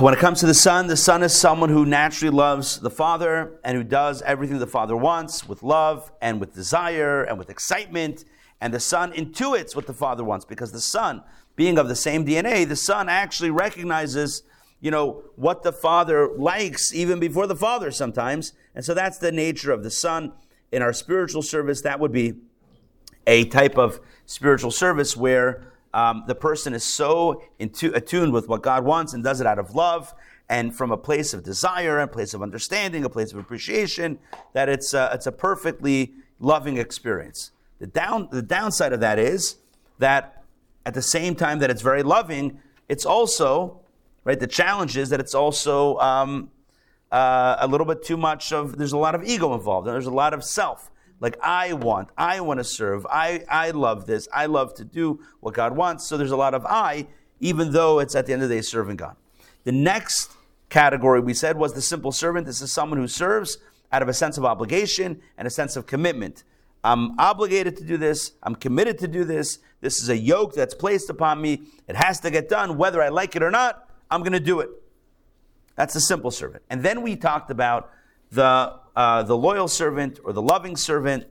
[0.00, 3.58] when it comes to the son, the son is someone who naturally loves the father
[3.64, 8.24] and who does everything the father wants with love and with desire and with excitement.
[8.60, 11.22] And the son intuits what the father wants because the son,
[11.54, 14.42] being of the same DNA, the son actually recognizes,
[14.80, 18.52] you know, what the father likes even before the father sometimes.
[18.74, 20.32] And so that's the nature of the son.
[20.70, 22.34] In our spiritual service, that would be
[23.28, 25.62] a type of spiritual service where
[25.94, 29.74] um, the person is so attuned with what God wants and does it out of
[29.74, 30.14] love
[30.48, 34.18] and from a place of desire, a place of understanding, a place of appreciation,
[34.54, 37.50] that it's a, it's a perfectly loving experience.
[37.80, 39.56] The, down, the downside of that is
[39.98, 40.42] that
[40.86, 43.80] at the same time that it's very loving, it's also,
[44.24, 46.50] right, the challenge is that it's also um,
[47.12, 50.06] uh, a little bit too much of, there's a lot of ego involved, and there's
[50.06, 50.90] a lot of self.
[51.20, 55.20] Like, I want, I want to serve, I, I love this, I love to do
[55.40, 56.06] what God wants.
[56.06, 57.08] So there's a lot of I,
[57.40, 59.16] even though it's at the end of the day serving God.
[59.64, 60.32] The next
[60.68, 62.46] category we said was the simple servant.
[62.46, 63.58] This is someone who serves
[63.90, 66.44] out of a sense of obligation and a sense of commitment.
[66.84, 68.32] I'm obligated to do this.
[68.42, 69.58] I'm committed to do this.
[69.80, 71.62] This is a yoke that's placed upon me.
[71.88, 73.88] It has to get done, whether I like it or not.
[74.10, 74.70] I'm going to do it.
[75.74, 76.64] That's the simple servant.
[76.70, 77.90] And then we talked about
[78.30, 81.26] the uh, the loyal servant or the loving servant,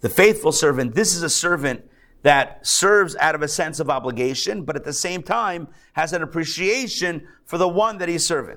[0.00, 0.94] the faithful servant.
[0.94, 1.88] This is a servant
[2.22, 6.22] that serves out of a sense of obligation, but at the same time has an
[6.22, 8.56] appreciation for the one that he's serving.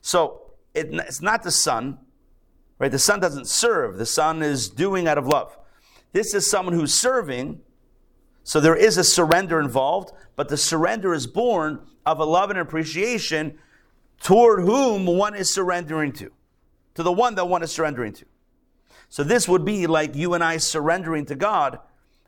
[0.00, 1.98] So it, it's not the son,
[2.78, 2.90] right?
[2.90, 3.96] The son doesn't serve.
[3.96, 5.56] The son is doing out of love.
[6.12, 7.60] This is someone who's serving.
[8.42, 12.58] So there is a surrender involved, but the surrender is born of a love and
[12.58, 13.58] appreciation
[14.20, 16.30] toward whom one is surrendering to,
[16.94, 18.24] to the one that one is surrendering to.
[19.08, 21.78] So this would be like you and I surrendering to God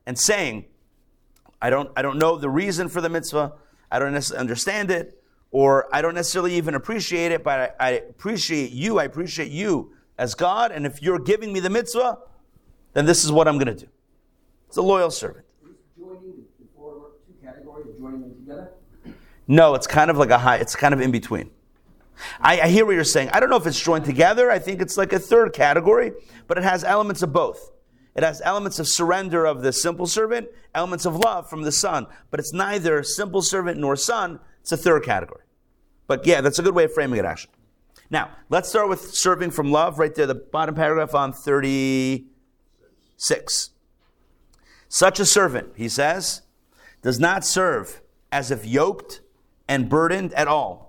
[0.07, 0.67] and saying,
[1.61, 3.55] I don't, I don't know the reason for the mitzvah,
[3.91, 7.91] I don't necessarily understand it, or I don't necessarily even appreciate it, but I, I
[7.93, 12.19] appreciate you, I appreciate you as God, and if you're giving me the mitzvah,
[12.93, 13.91] then this is what I'm going to do.
[14.69, 15.45] It's a loyal servant.
[15.99, 18.71] Joining the two categories, joining them together?
[19.47, 21.51] No, it's kind of like a high, it's kind of in between.
[22.41, 23.31] I, I, hear what you're saying.
[23.33, 24.51] I don't know if it's joined together.
[24.51, 26.13] I think it's like a third category,
[26.47, 27.73] but it has elements of both.
[28.15, 32.07] It has elements of surrender of the simple servant, elements of love from the son,
[32.31, 34.41] but it's neither simple servant nor son.
[34.63, 35.43] It's a third category.
[36.07, 37.53] But yeah, that's a good way of framing it, actually.
[38.09, 43.71] Now, let's start with serving from love, right there, the bottom paragraph on 36.
[44.89, 46.43] Such a servant, he says,
[47.03, 48.01] does not serve
[48.31, 49.21] as if yoked
[49.69, 50.86] and burdened at all,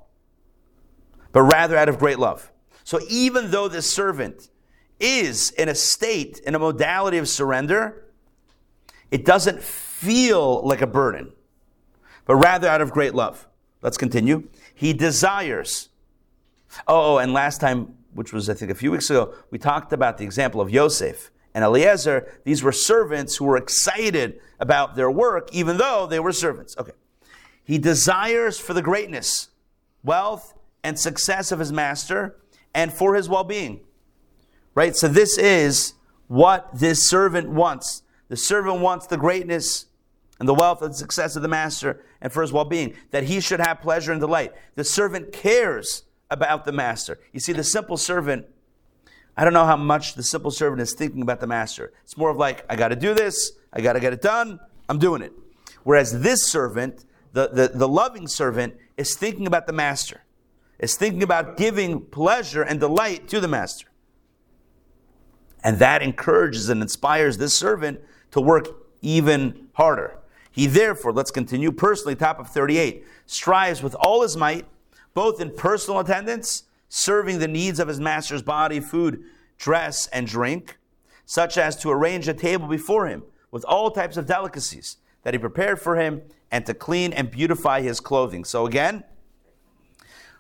[1.38, 2.52] but rather out of great love.
[2.84, 4.50] So even though this servant
[5.00, 8.08] is in a state, in a modality of surrender,
[9.12, 11.32] it doesn't feel like a burden,
[12.26, 13.48] but rather out of great love.
[13.84, 14.48] Let's continue.
[14.74, 15.90] He desires.
[16.88, 19.94] Oh, oh, and last time, which was I think a few weeks ago, we talked
[19.94, 22.34] about the example of Yosef and Eliezer.
[22.46, 26.76] These were servants who were excited about their work, even though they were servants.
[26.80, 26.94] Okay.
[27.64, 29.50] He desires for the greatness,
[30.04, 30.56] wealth,
[30.88, 32.38] and success of his master
[32.74, 33.82] and for his well being.
[34.74, 34.96] Right?
[34.96, 35.96] So this is
[36.28, 38.04] what this servant wants.
[38.30, 39.88] The servant wants the greatness
[40.40, 43.42] and the wealth and success of the master and for his well being, that he
[43.42, 44.54] should have pleasure and delight.
[44.76, 47.20] The servant cares about the master.
[47.34, 48.46] You see, the simple servant,
[49.36, 51.92] I don't know how much the simple servant is thinking about the master.
[52.04, 54.62] It's more of like, I got to do this, I got to get it done,
[54.88, 55.34] I'm doing it.
[55.84, 60.22] Whereas this servant, the, the, the loving servant, is thinking about the master,
[60.80, 63.88] is thinking about giving pleasure and delight to the master.
[65.64, 68.00] And that encourages and inspires this servant
[68.32, 68.68] to work
[69.02, 70.18] even harder.
[70.52, 74.66] He therefore, let's continue, personally, top of 38, strives with all his might,
[75.14, 79.24] both in personal attendance, serving the needs of his master's body, food,
[79.58, 80.78] dress, and drink,
[81.26, 85.38] such as to arrange a table before him with all types of delicacies that he
[85.38, 88.46] prepared for him, and to clean and beautify his clothing.
[88.46, 89.04] So again,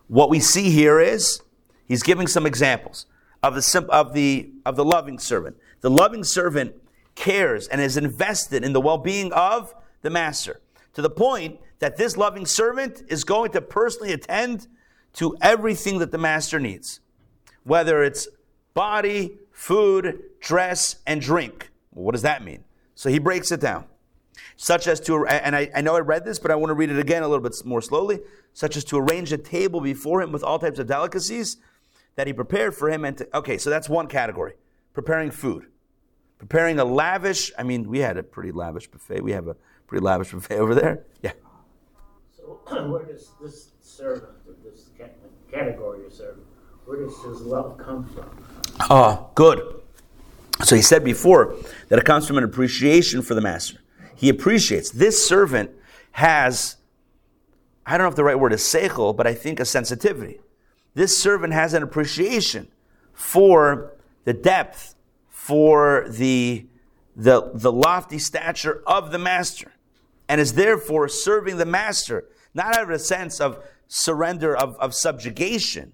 [0.07, 1.41] what we see here is
[1.87, 3.05] he's giving some examples
[3.43, 5.57] of the, of the, of the loving servant.
[5.81, 6.75] The loving servant
[7.15, 10.61] cares and is invested in the well-being of the master
[10.93, 14.67] to the point that this loving servant is going to personally attend
[15.13, 16.99] to everything that the master needs,
[17.63, 18.27] whether it's
[18.73, 21.71] body, food, dress, and drink.
[21.91, 22.63] What does that mean?
[22.95, 23.85] So he breaks it down.
[24.59, 26.89] Such as to, and I, I know I read this, but I want to read
[26.89, 28.19] it again a little bit more slowly,
[28.53, 31.57] such as to arrange a table before him with all types of delicacies
[32.15, 33.05] that he prepared for him.
[33.05, 34.53] And to, okay, so that's one category
[34.93, 35.67] preparing food.
[36.39, 39.21] Preparing a lavish, I mean, we had a pretty lavish buffet.
[39.21, 41.03] We have a pretty lavish buffet over there.
[41.21, 41.33] Yeah.
[42.35, 44.89] So, where does this servant, this
[45.51, 46.47] category of servant,
[46.85, 48.43] where does his love come from?
[48.89, 49.81] Oh, good.
[50.63, 51.55] So he said before
[51.89, 53.77] that it comes from an appreciation for the master.
[54.17, 54.89] He appreciates.
[54.89, 55.69] This servant
[56.13, 56.77] has,
[57.85, 60.39] I don't know if the right word is seichel, but I think a sensitivity.
[60.95, 62.67] This servant has an appreciation
[63.13, 64.95] for the depth,
[65.29, 66.65] for the,
[67.15, 69.73] the, the lofty stature of the master,
[70.27, 72.25] and is therefore serving the master,
[72.55, 75.93] not out of a sense of surrender of, of subjugation,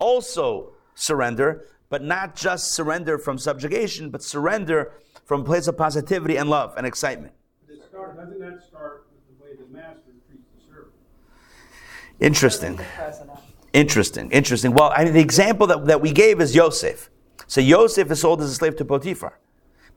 [0.00, 4.92] also surrender, but not just surrender from subjugation, but surrender
[5.24, 7.32] from a place of positivity and love and excitement.
[8.16, 10.92] Does it start, doesn't that start with the way the master treats the servant?
[12.20, 12.80] Interesting.
[13.72, 14.30] Interesting.
[14.30, 14.72] Interesting.
[14.72, 17.10] Well, I mean, the example that, that we gave is Yosef.
[17.46, 19.38] So Yosef is sold as a slave to Potiphar.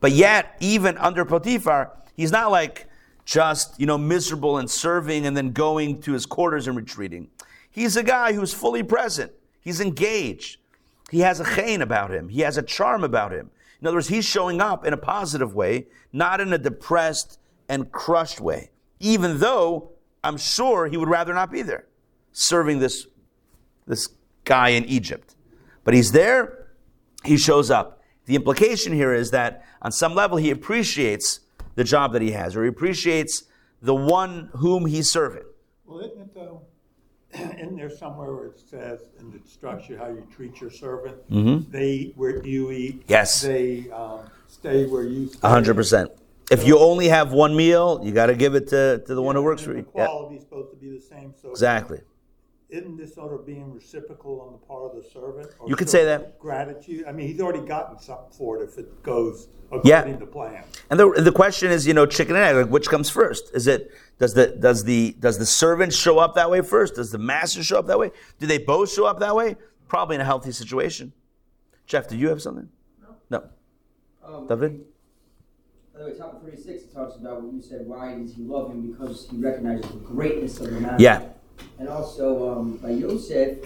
[0.02, 2.88] But yet, even under Potiphar, he's not like
[3.26, 7.30] just, you know, miserable and serving and then going to his quarters and retreating.
[7.72, 9.32] He's a guy who's fully present.
[9.62, 10.58] He's engaged.
[11.10, 12.30] He has a chein about him.
[12.30, 13.50] He has a charm about him.
[13.80, 17.39] In other words, he's showing up in a positive way, not in a depressed
[17.70, 18.72] and crushed way.
[19.00, 19.92] Even though
[20.24, 21.86] I'm sure he would rather not be there,
[22.34, 23.08] serving this,
[23.88, 24.10] this
[24.44, 25.36] guy in Egypt.
[25.86, 26.68] But he's there,
[27.24, 28.02] he shows up.
[28.26, 31.40] The implication here is that on some level he appreciates
[31.76, 33.44] the job that he has, or he appreciates
[33.82, 35.46] the one whom he's serving.
[35.86, 36.62] Well, isn't it though,
[37.58, 41.18] in there somewhere where it says in the structure how you treat your servant?
[41.72, 43.00] They eat where you eat.
[43.00, 43.12] Mm-hmm.
[43.12, 43.42] Yes.
[43.42, 45.40] They um, stay where you stay.
[45.44, 46.12] A hundred percent.
[46.52, 49.36] If you only have one meal, you got to give it to, to the one
[49.36, 49.84] who works for you.
[49.84, 51.50] The Yeah, quality's supposed to be the same, so.
[51.52, 52.02] exactly.
[52.70, 55.48] Isn't this sort of being reciprocal on the part of the servant?
[55.60, 56.38] or You could say that.
[56.40, 59.48] Gratitude, I mean, he's already gotten something for it if it goes
[59.84, 60.00] Yeah.
[60.00, 60.64] according to plan.
[60.92, 63.50] And the, the question is, you know, chicken and egg, like which comes first?
[63.56, 66.96] Is it does the does the does the servant show up that way first?
[66.96, 68.12] Does the master show up that way?
[68.40, 69.56] Do they both show up that way?
[69.88, 71.14] Probably in a healthy situation.
[71.88, 72.70] Jeff, do you have something?
[73.02, 73.16] No.
[73.32, 73.50] No.
[74.24, 74.86] Um, David?
[76.00, 78.90] By the way, 36, it talks about what you said, why does he love him?
[78.90, 81.04] Because he recognizes the greatness of the master.
[81.04, 81.24] Yeah.
[81.78, 83.58] And also, um, by Yosef,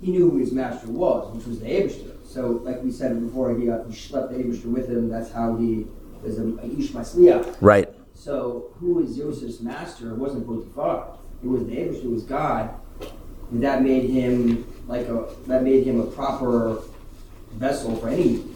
[0.00, 2.24] he knew who his master was, which was the Abishter.
[2.24, 5.08] So, like we said before, he, uh, he schlepped the Abishter with him.
[5.08, 5.88] That's how he
[6.22, 7.56] was a, a Ish Masliach.
[7.60, 7.88] Right.
[8.14, 10.12] So, who is Joseph's master?
[10.12, 11.18] It wasn't Potiphar.
[11.42, 12.70] It was the Abishter, it was God.
[13.50, 16.80] And that made him like a that made him a proper
[17.54, 18.51] vessel for any any type of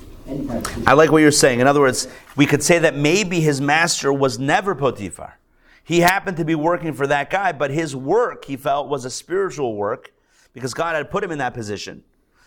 [0.87, 1.61] I like what you're saying.
[1.61, 5.39] In other words, we could say that maybe his master was never Potiphar.
[5.85, 9.11] He happened to be working for that guy, but his work, he felt, was a
[9.11, 10.13] spiritual work
[10.53, 12.03] because God had put him in that position.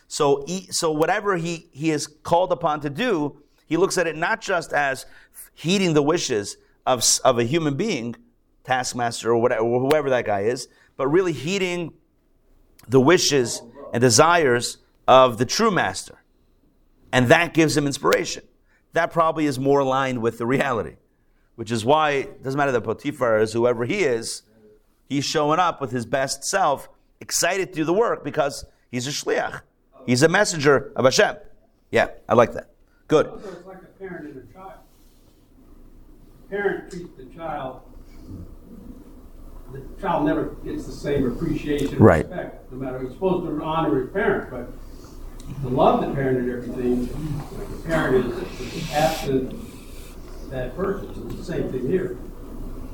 [0.08, 4.18] So, he, so whatever he, he is called upon to do, he looks at it
[4.18, 5.06] not just as
[5.54, 8.16] heeding the wishes of, of a human being,
[8.64, 11.94] taskmaster or whatever, whoever that guy is, but really heeding
[12.88, 13.62] the wishes
[13.94, 16.19] and desires of the true master.
[17.12, 18.44] And that gives him inspiration.
[18.94, 20.96] That probably is more aligned with the reality,
[21.56, 24.44] which is why it doesn't matter that Potiphar is whoever he is,
[25.08, 29.12] he's showing up with his best self, excited to do the work because he's a
[29.12, 29.62] shliach.
[30.06, 31.36] He's a messenger of Hashem.
[31.92, 32.70] Yeah, I like that.
[33.08, 33.28] Good.
[33.28, 34.74] Also, it's like a parent and a child.
[36.50, 37.82] Parent treats the child,
[39.72, 42.26] the child never gets the same appreciation and Right.
[42.28, 44.72] respect, no matter, he's supposed to honor his parent, but
[45.62, 47.02] to love the parent and everything,
[47.58, 49.56] like the parent is is absent
[50.52, 52.18] that person, so it's the same thing here.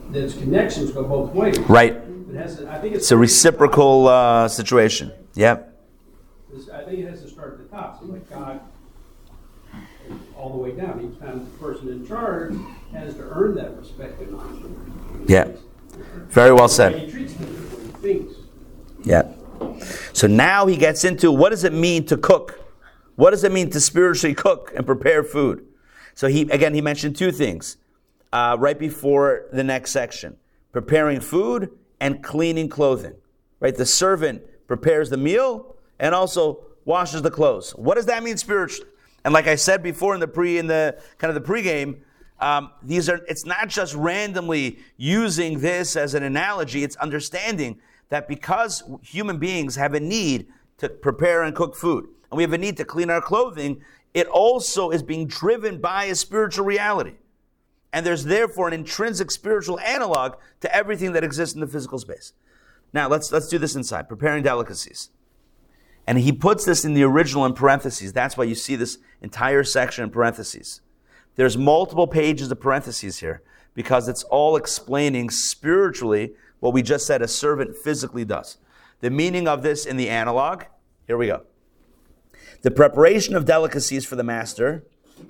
[0.09, 1.57] There's connections go both ways.
[1.59, 1.93] Right.
[1.93, 3.05] It has, to- I think it's.
[3.05, 5.11] It's a reciprocal uh, situation.
[5.35, 5.71] Yep.
[6.73, 8.61] I think it has to start at the top, so like God,
[10.37, 12.55] all the way down, each time the person in charge
[12.93, 14.69] has to earn that respect and honor.
[15.27, 15.47] Yeah.
[16.29, 16.97] Very well said.
[16.99, 18.33] he treats them, the way he thinks.
[19.03, 19.31] Yeah.
[20.13, 22.59] So now he gets into what does it mean to cook?
[23.15, 25.65] What does it mean to spiritually cook and prepare food?
[26.13, 27.77] So he again he mentioned two things
[28.31, 30.37] uh, right before the next section:
[30.71, 33.15] preparing food and cleaning clothing.
[33.59, 37.71] Right, the servant prepares the meal and also washes the clothes.
[37.71, 38.89] What does that mean spiritually?
[39.23, 41.97] And like I said before in the pre in the kind of the pregame,
[42.39, 46.83] um, these are it's not just randomly using this as an analogy.
[46.83, 52.37] It's understanding that because human beings have a need to prepare and cook food, and
[52.37, 53.81] we have a need to clean our clothing,
[54.13, 57.15] it also is being driven by a spiritual reality.
[57.91, 62.33] And there's therefore an intrinsic spiritual analog to everything that exists in the physical space.
[62.93, 65.09] Now let's let's do this inside, preparing delicacies.
[66.07, 68.13] And he puts this in the original in parentheses.
[68.13, 70.81] That's why you see this entire section in parentheses.
[71.35, 73.41] There's multiple pages of parentheses here
[73.73, 76.33] because it's all explaining spiritually
[76.65, 78.57] what we just said a servant physically does.
[79.01, 80.63] The meaning of this in the analog,
[81.05, 81.43] here we go.
[82.63, 84.83] The preparation of delicacies for the master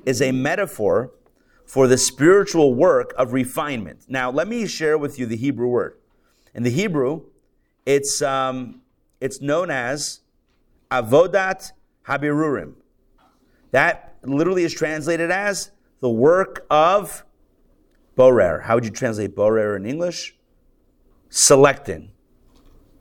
[0.06, 1.12] is a metaphor
[1.66, 4.06] for the spiritual work of refinement.
[4.08, 5.98] Now, let me share with you the Hebrew word.
[6.54, 7.24] In the Hebrew,
[7.86, 8.82] it's, um,
[9.20, 10.22] it's known as
[10.90, 11.74] avodat
[12.08, 12.76] habirurim.
[13.72, 17.26] That literally is translated as the work of
[18.16, 18.62] borer.
[18.62, 20.35] How would you translate borer in English?
[21.30, 22.12] Selecting.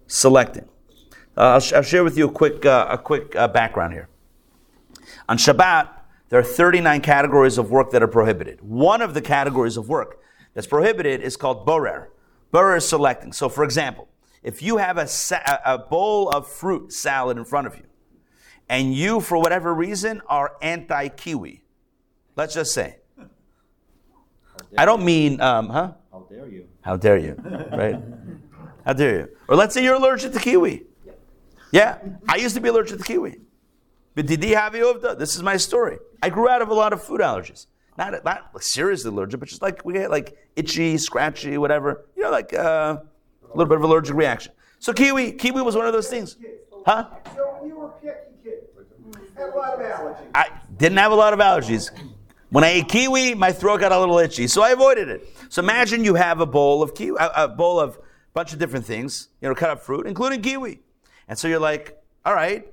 [0.07, 0.69] selecting.
[1.37, 4.09] Uh, I'll, sh- I'll share with you a quick, uh, a quick uh, background here.
[5.29, 5.89] On Shabbat,
[6.29, 8.61] there are 39 categories of work that are prohibited.
[8.61, 10.21] One of the categories of work
[10.53, 12.11] that's prohibited is called borer.
[12.53, 13.33] Borer is selecting.
[13.33, 14.09] So, for example,
[14.43, 17.85] if you have a, sa- a bowl of fruit salad in front of you,
[18.69, 21.65] and you, for whatever reason, are anti kiwi,
[22.37, 22.99] let's just say.
[24.79, 25.93] I don't mean, um, huh?
[26.13, 26.69] How dare you?
[26.85, 27.35] How dare you,
[27.73, 27.99] right?
[28.85, 29.29] How dare you?
[29.49, 30.83] Or let's say you're allergic to kiwi.
[31.73, 33.41] Yeah, I used to be allergic to kiwi.
[34.15, 35.99] But did have you This is my story.
[36.23, 37.67] I grew out of a lot of food allergies.
[37.97, 42.07] Not, not seriously allergic, but just like we get like itchy, scratchy, whatever.
[42.17, 42.99] You know, like uh,
[43.43, 44.53] a little bit of allergic reaction.
[44.79, 46.37] So kiwi, kiwi was one of those things.
[46.85, 47.07] Huh?
[47.35, 48.15] So you were a picky
[48.45, 48.65] kid.
[49.35, 50.31] Had a lot of allergies.
[50.35, 51.91] I didn't have a lot of allergies.
[52.55, 55.27] When I ate kiwi, my throat got a little itchy, so I avoided it.
[55.49, 58.01] So imagine you have a bowl of kiwi, a, a bowl of a
[58.33, 60.81] bunch of different things, you know, cut up fruit, including kiwi.
[61.27, 62.65] And so you're like, all right,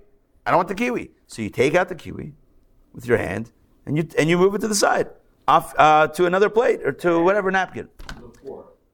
[0.46, 1.10] I don't want the kiwi.
[1.26, 2.34] So you take out the kiwi
[2.94, 3.52] with your hand
[3.88, 5.10] and you and you move it to the side,
[5.48, 7.90] off uh, to another plate or to whatever napkin.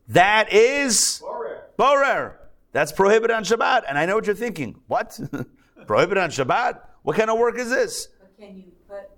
[0.08, 1.22] That is
[1.76, 2.40] borer.
[2.72, 3.84] That's prohibited on Shabbat.
[3.90, 4.80] And I know what you're thinking.
[4.88, 5.20] What?
[5.86, 6.80] prohibited on Shabbat?
[7.04, 8.08] What kind of work is this?
[8.22, 9.10] But can you put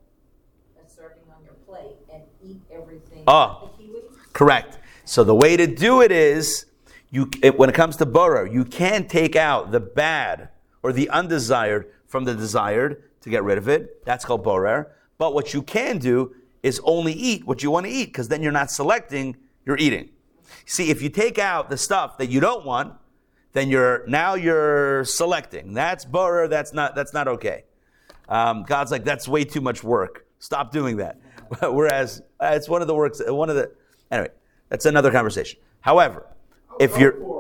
[0.84, 3.24] a serving on your plate and eat everything?
[3.28, 3.72] Oh.
[3.78, 4.02] with the kiwi?
[4.34, 4.80] Correct.
[5.06, 6.66] So the way to do it is,
[7.12, 10.50] you it, when it comes to borer, you can take out the bad
[10.84, 14.06] or the undesired from the desired to get rid of it.
[14.06, 14.92] That's called borer.
[15.18, 18.42] But what you can do is only eat what you want to eat because then
[18.42, 19.36] you're not selecting,
[19.66, 20.10] you're eating.
[20.66, 22.94] See, if you take out the stuff that you don't want,
[23.54, 25.74] then you're now you're selecting.
[25.74, 26.48] That's borer.
[26.48, 27.64] That's not that's not okay.
[28.28, 30.26] Um, God's like that's way too much work.
[30.40, 31.20] Stop doing that.
[31.62, 33.22] Whereas uh, it's one of the works.
[33.26, 33.72] One of the
[34.12, 34.30] anyway.
[34.70, 35.60] That's another conversation.
[35.82, 36.28] However,
[36.80, 37.40] if you're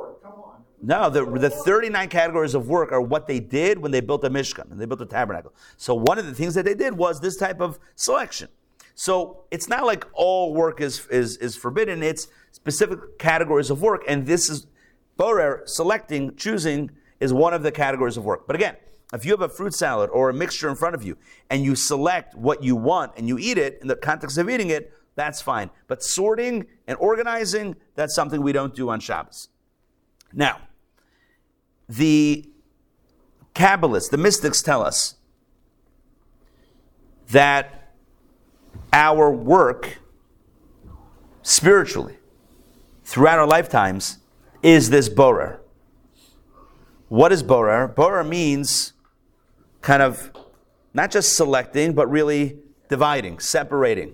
[0.81, 4.29] no, the, the 39 categories of work are what they did when they built the
[4.29, 5.53] Mishkan and they built the tabernacle.
[5.75, 8.47] So one of the things that they did was this type of selection.
[8.95, 14.03] So it's not like all work is, is, is forbidden, it's specific categories of work.
[14.07, 14.67] And this is,
[15.17, 18.47] Borer, selecting, choosing, is one of the categories of work.
[18.47, 18.77] But again,
[19.13, 21.17] if you have a fruit salad or a mixture in front of you
[21.49, 24.69] and you select what you want and you eat it in the context of eating
[24.69, 25.69] it, that's fine.
[25.87, 29.49] But sorting and organizing, that's something we don't do on Shabbos.
[30.31, 30.59] Now,
[31.87, 32.47] the
[33.55, 35.15] Kabbalists, the mystics tell us
[37.29, 37.91] that
[38.93, 39.99] our work
[41.41, 42.17] spiritually
[43.03, 44.19] throughout our lifetimes
[44.61, 45.59] is this borer.
[47.07, 47.87] What is borer?
[47.87, 48.93] Borer means
[49.81, 50.31] kind of
[50.93, 52.59] not just selecting, but really
[52.89, 54.13] dividing, separating,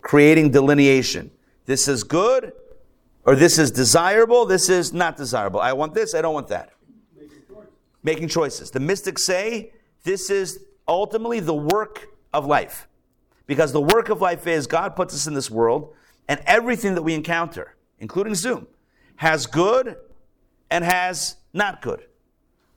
[0.00, 1.30] creating delineation.
[1.66, 2.52] This is good,
[3.24, 5.60] or this is desirable, this is not desirable.
[5.60, 6.72] I want this, I don't want that.
[8.02, 8.70] Making choices.
[8.70, 9.72] The mystics say
[10.04, 12.88] this is ultimately the work of life.
[13.46, 15.94] Because the work of life is God puts us in this world,
[16.28, 18.66] and everything that we encounter, including Zoom,
[19.16, 19.96] has good
[20.70, 22.04] and has not good.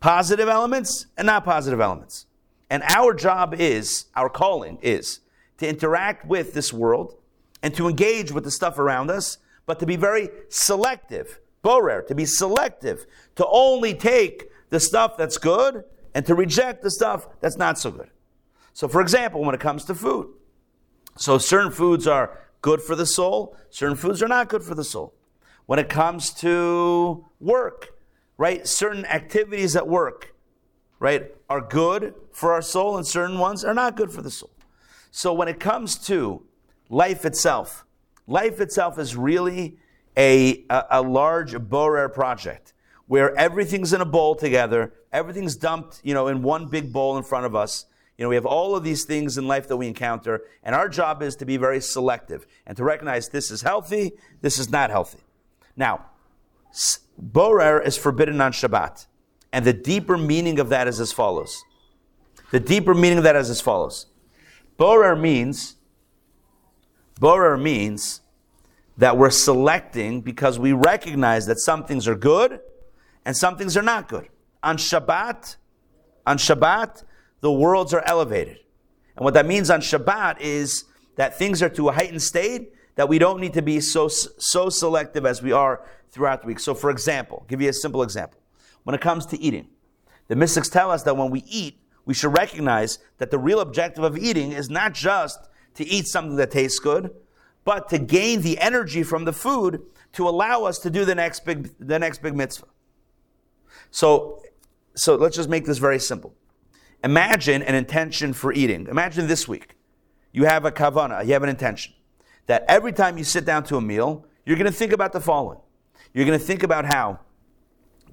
[0.02, 2.26] Positive elements and not positive elements.
[2.70, 5.20] And our job is, our calling is,
[5.60, 7.16] to interact with this world
[7.62, 9.38] and to engage with the stuff around us,
[9.68, 11.40] but to be very selective.
[11.62, 15.84] Borer, to be selective, to only take the stuff that's good
[16.16, 18.10] and to reject the stuff that's not so good.
[18.74, 20.34] So, for example, when it comes to food,
[21.18, 24.84] so certain foods are good for the soul, certain foods are not good for the
[24.84, 25.14] soul.
[25.68, 27.94] When it comes to work,
[28.42, 30.34] right, certain activities at work,
[30.98, 34.50] right, are good for our soul and certain ones are not good for the soul.
[35.12, 36.42] So when it comes to
[36.90, 37.86] life itself,
[38.26, 39.78] life itself is really
[40.18, 42.74] a, a, a large borer project
[43.06, 47.24] where everything's in a bowl together, everything's dumped, you know, in one big bowl in
[47.24, 47.86] front of us.
[48.18, 50.90] You know, we have all of these things in life that we encounter, and our
[50.90, 54.90] job is to be very selective and to recognize this is healthy, this is not
[54.90, 55.20] healthy.
[55.76, 56.08] Now,
[57.22, 59.06] borer is forbidden on Shabbat,
[59.54, 61.64] and the deeper meaning of that is as follows.
[62.52, 64.08] The deeper meaning of that is as follows.
[64.78, 65.78] Borer means,
[67.20, 68.22] borer means
[68.98, 72.60] that we're selecting because we recognize that some things are good
[73.26, 74.28] and some things are not good.
[74.64, 75.56] On Shabbat,
[76.26, 77.04] on Shabbat,
[77.42, 78.58] the worlds are elevated.
[79.16, 83.10] And what that means on Shabbat is that things are to a heightened state that
[83.10, 86.60] we don't need to be so, so selective as we are throughout the week.
[86.60, 88.40] So, for example, I'll give you a simple example.
[88.84, 89.70] When it comes to eating,
[90.28, 94.04] the mystics tell us that when we eat, we should recognize that the real objective
[94.04, 95.40] of eating is not just
[95.74, 97.10] to eat something that tastes good,
[97.66, 99.82] but to gain the energy from the food
[100.14, 102.68] to allow us to do the next big, the next big mitzvah.
[103.90, 104.44] So,
[104.94, 106.36] so let's just make this very simple.
[107.04, 108.86] Imagine an intention for eating.
[108.86, 109.76] Imagine this week.
[110.32, 111.96] You have a kavana, you have an intention
[112.52, 115.22] that every time you sit down to a meal, you're going to think about the
[115.22, 115.58] following.
[116.14, 117.22] You're going to think about how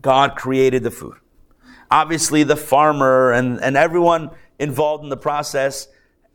[0.01, 1.17] God created the food.
[1.91, 4.31] Obviously, the farmer and, and everyone
[4.61, 5.89] involved in the process,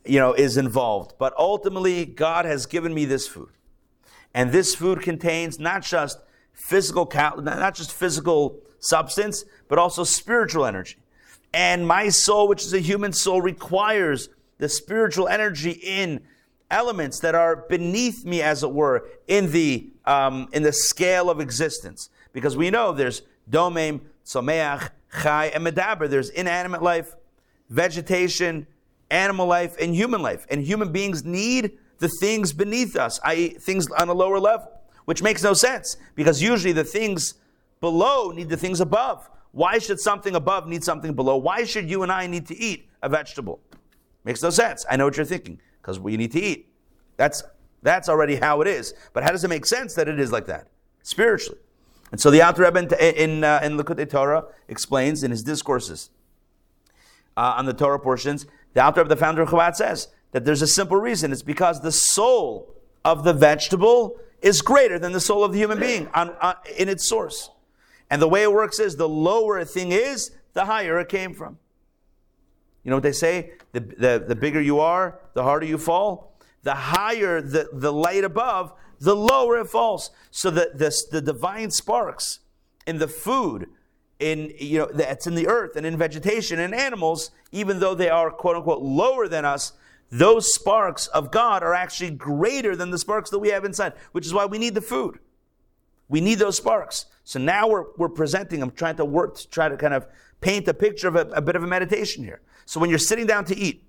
[0.03, 1.13] you know, is involved.
[1.17, 3.51] But ultimately, God has given me this food.
[4.33, 6.19] And this food contains not just
[6.51, 7.09] physical,
[7.41, 10.97] not just physical substance, but also spiritual energy.
[11.53, 14.27] And my soul, which is a human soul, requires
[14.57, 16.19] the spiritual energy in
[16.73, 21.39] elements that are beneath me, as it were, in the um, in the scale of
[21.39, 22.09] existence.
[22.33, 24.89] Because we know there's domem, someach,
[25.21, 26.09] chai, and medaber.
[26.09, 27.15] There's inanimate life,
[27.69, 28.65] vegetation,
[29.11, 30.45] animal life, and human life.
[30.49, 34.71] And human beings need the things beneath us, i.e., things on a lower level,
[35.05, 37.35] which makes no sense because usually the things
[37.79, 39.29] below need the things above.
[39.51, 41.37] Why should something above need something below?
[41.37, 43.61] Why should you and I need to eat a vegetable?
[44.25, 44.85] Makes no sense.
[44.89, 46.73] I know what you're thinking because we need to eat.
[47.17, 47.43] That's
[47.83, 48.93] that's already how it is.
[49.11, 50.67] But how does it make sense that it is like that
[51.03, 51.59] spiritually?
[52.11, 56.09] And so the Alter Rebbe in in, uh, in Likkutei Torah explains in his discourses
[57.35, 58.45] uh, on the Torah portions.
[58.73, 61.31] The Alter Rebbe, the founder of Chabad, says that there's a simple reason.
[61.31, 62.73] It's because the soul
[63.03, 66.89] of the vegetable is greater than the soul of the human being on, on, in
[66.89, 67.49] its source.
[68.09, 71.33] And the way it works is the lower a thing is, the higher it came
[71.33, 71.57] from.
[72.83, 73.53] You know what they say?
[73.71, 76.37] The, the, the bigger you are, the harder you fall.
[76.63, 80.11] The higher the, the light above, the lower it falls.
[80.31, 82.39] So the, the, the divine sparks
[82.87, 83.67] in the food,
[84.19, 88.09] in you know that's in the earth and in vegetation and animals, even though they
[88.09, 89.73] are quote unquote lower than us,
[90.09, 94.25] those sparks of God are actually greater than the sparks that we have inside, which
[94.25, 95.19] is why we need the food.
[96.07, 97.07] We need those sparks.
[97.23, 100.05] So now we're, we're presenting, I'm trying to work to try to kind of
[100.43, 102.41] paint a picture of a, a bit of a meditation here.
[102.65, 103.83] So when you're sitting down to eat,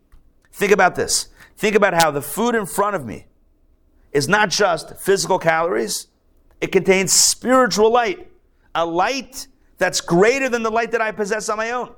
[0.53, 1.29] think about this.
[1.57, 3.27] Think about how the food in front of me
[4.13, 6.07] is not just physical calories,
[6.61, 8.31] it contains spiritual light,
[8.75, 9.49] a light
[9.79, 11.95] that's greater than the light that I possess on my own.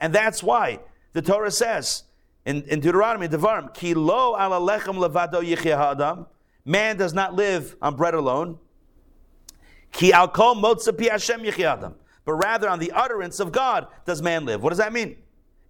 [0.00, 0.80] And that's why
[1.12, 2.04] the Torah says
[2.46, 5.42] in, in Deuteronomy, Devarim, Ki lo ala lechem levado
[5.92, 6.26] adam.
[6.64, 8.58] Man does not live on bread alone.
[9.92, 11.94] Ki al kol motza pi Hashem adam.
[12.28, 14.62] But rather on the utterance of God does man live.
[14.62, 15.16] What does that mean?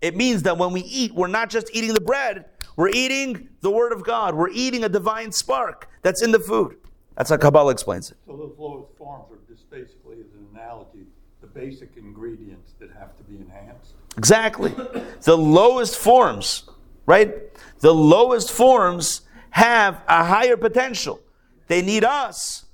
[0.01, 3.71] It means that when we eat, we're not just eating the bread, we're eating the
[3.71, 4.35] Word of God.
[4.35, 6.77] We're eating a divine spark that's in the food.
[7.17, 8.17] That's how Kabbalah explains it.
[8.27, 11.07] So those lowest forms are just basically, as an analogy,
[11.43, 13.93] the basic ingredients that have to be enhanced.
[14.17, 14.75] Exactly.
[15.23, 16.65] the lowest forms,
[17.07, 17.37] right?
[17.79, 21.21] The lowest forms have a higher potential.
[21.69, 22.65] They need us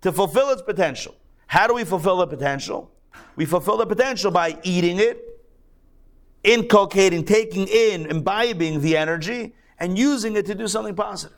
[0.00, 1.14] to fulfill its potential.
[1.46, 2.90] How do we fulfill the potential?
[3.36, 5.40] We fulfill the potential by eating it,
[6.44, 11.36] inculcating, taking in, imbibing the energy, and using it to do something positive.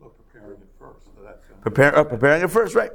[0.00, 1.04] But preparing it first.
[1.16, 2.90] So that's Prepare, uh, preparing it first, right?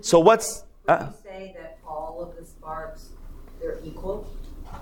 [0.00, 3.10] So what's Would you say that all of the sparks
[3.60, 4.26] they're equal,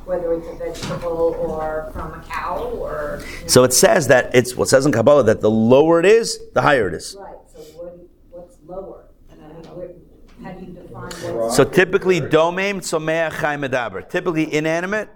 [0.05, 3.23] whether it's a vegetable or from a cow or?
[3.23, 3.47] you know?
[3.47, 6.63] so it says that it's what says in Kabbalah that the lower it is, the
[6.63, 7.17] higher it is.
[7.19, 7.35] Right.
[7.53, 7.99] So what,
[8.31, 9.04] what's lower?
[10.45, 11.57] I mean, where, how do you define what's?
[11.57, 14.09] So typically, domem, someach, chai, medaber.
[14.09, 15.09] Typically inanimate,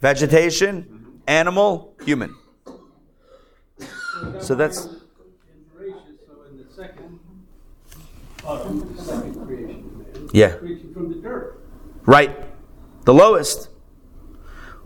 [0.00, 2.34] vegetation, animal, human.
[4.40, 4.90] So that's In
[5.76, 7.18] Bereshit, so in the second,
[8.96, 10.56] the second creation of man, Yeah.
[10.92, 11.60] from the dirt.
[12.06, 12.36] right.
[13.04, 13.68] The lowest.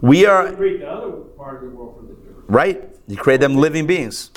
[0.01, 2.45] We are create the other part of the world from the dirt.
[2.49, 2.83] right.
[3.07, 4.31] You create them living beings.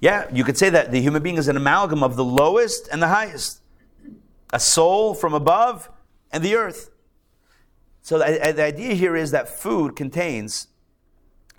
[0.00, 3.00] Yeah, you could say that the human being is an amalgam of the lowest and
[3.02, 3.60] the highest,
[4.52, 5.90] a soul from above
[6.30, 6.90] and the earth.
[8.02, 10.68] So the, the idea here is that food contains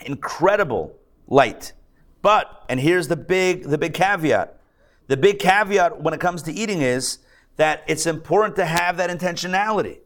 [0.05, 0.95] incredible
[1.27, 1.73] light.
[2.21, 4.59] But, and here's the big, the big caveat.
[5.07, 7.19] The big caveat when it comes to eating is
[7.57, 9.99] that it's important to have that intentionality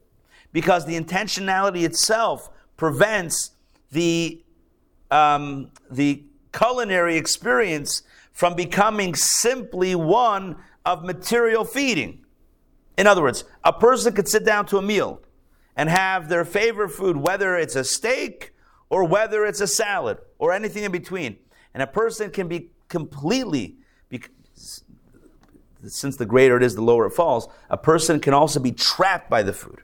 [0.52, 3.52] because the intentionality itself prevents
[3.92, 4.44] the,
[5.12, 12.24] um, the culinary experience from becoming simply one of material feeding.
[12.98, 15.22] In other words, a person could sit down to a meal
[15.76, 18.54] and have their favorite food, whether it's a steak
[18.90, 21.38] or whether it's a salad or anything in between.
[21.74, 23.76] And a person can be completely,
[25.86, 29.30] since the greater it is, the lower it falls, a person can also be trapped
[29.30, 29.82] by the food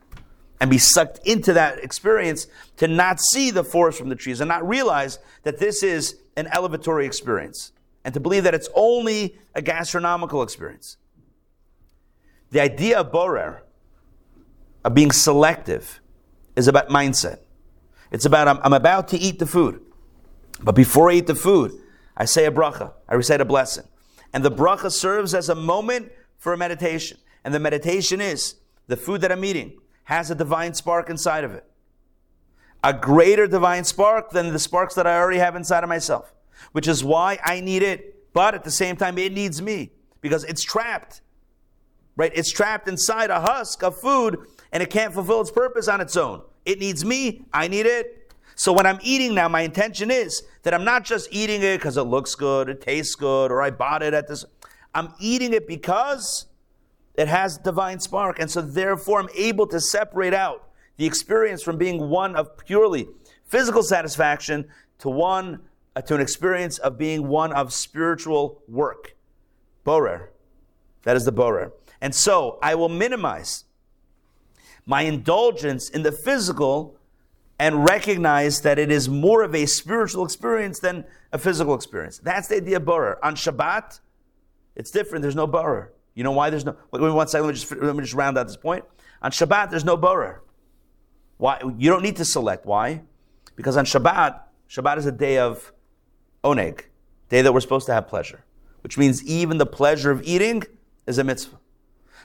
[0.60, 2.48] and be sucked into that experience
[2.78, 6.46] to not see the forest from the trees and not realize that this is an
[6.48, 10.98] elevatory experience and to believe that it's only a gastronomical experience.
[12.54, 13.64] The idea of borer,
[14.86, 16.00] of being selective,
[16.56, 17.40] is about mindset.
[18.12, 19.82] It's about I'm, I'm about to eat the food.
[20.62, 21.72] But before I eat the food,
[22.16, 22.94] I say a bracha.
[23.10, 23.86] I recite a blessing.
[24.34, 27.18] And the bracha serves as a moment for a meditation.
[27.44, 28.54] And the meditation is
[28.86, 31.66] the food that I'm eating has a divine spark inside of it.
[32.84, 36.32] A greater divine spark than the sparks that I already have inside of myself,
[36.72, 38.32] which is why I need it.
[38.32, 41.23] But at the same time, it needs me because it's trapped.
[42.16, 42.32] Right?
[42.36, 44.38] It's trapped inside a husk of food
[44.72, 46.42] and it can't fulfill its purpose on its own.
[46.66, 47.46] It needs me.
[47.54, 48.34] I need it.
[48.56, 51.98] So when I'm eating now, my intention is that I'm not just eating it because
[51.98, 54.46] it looks good, it tastes good, or I bought it at this.
[54.94, 56.46] I'm eating it because
[57.16, 58.40] it has divine spark.
[58.40, 63.08] And so therefore I'm able to separate out the experience from being one of purely
[63.46, 64.66] physical satisfaction
[65.00, 65.60] to one
[65.96, 69.16] uh, to an experience of being one of spiritual work.
[69.84, 70.32] Borer.
[71.04, 71.74] That is the borer.
[72.04, 73.64] And so I will minimize
[74.86, 76.98] my indulgence in the physical
[77.58, 82.18] and recognize that it is more of a spiritual experience than a physical experience.
[82.18, 83.24] That's the idea of borer.
[83.24, 84.02] On Shabbat,
[84.76, 85.22] it's different.
[85.22, 85.94] There's no borer.
[86.14, 86.76] You know why there's no?
[86.92, 87.48] Wait, wait one second.
[87.48, 88.84] Let me just let me just round out this point.
[89.22, 90.44] On Shabbat, there's no borer.
[91.38, 91.62] Why?
[91.78, 92.66] You don't need to select.
[92.66, 93.04] Why?
[93.56, 95.72] Because on Shabbat, Shabbat is a day of
[96.44, 96.82] oneg,
[97.30, 98.44] day that we're supposed to have pleasure,
[98.82, 100.64] which means even the pleasure of eating
[101.08, 101.60] is a mitzvah.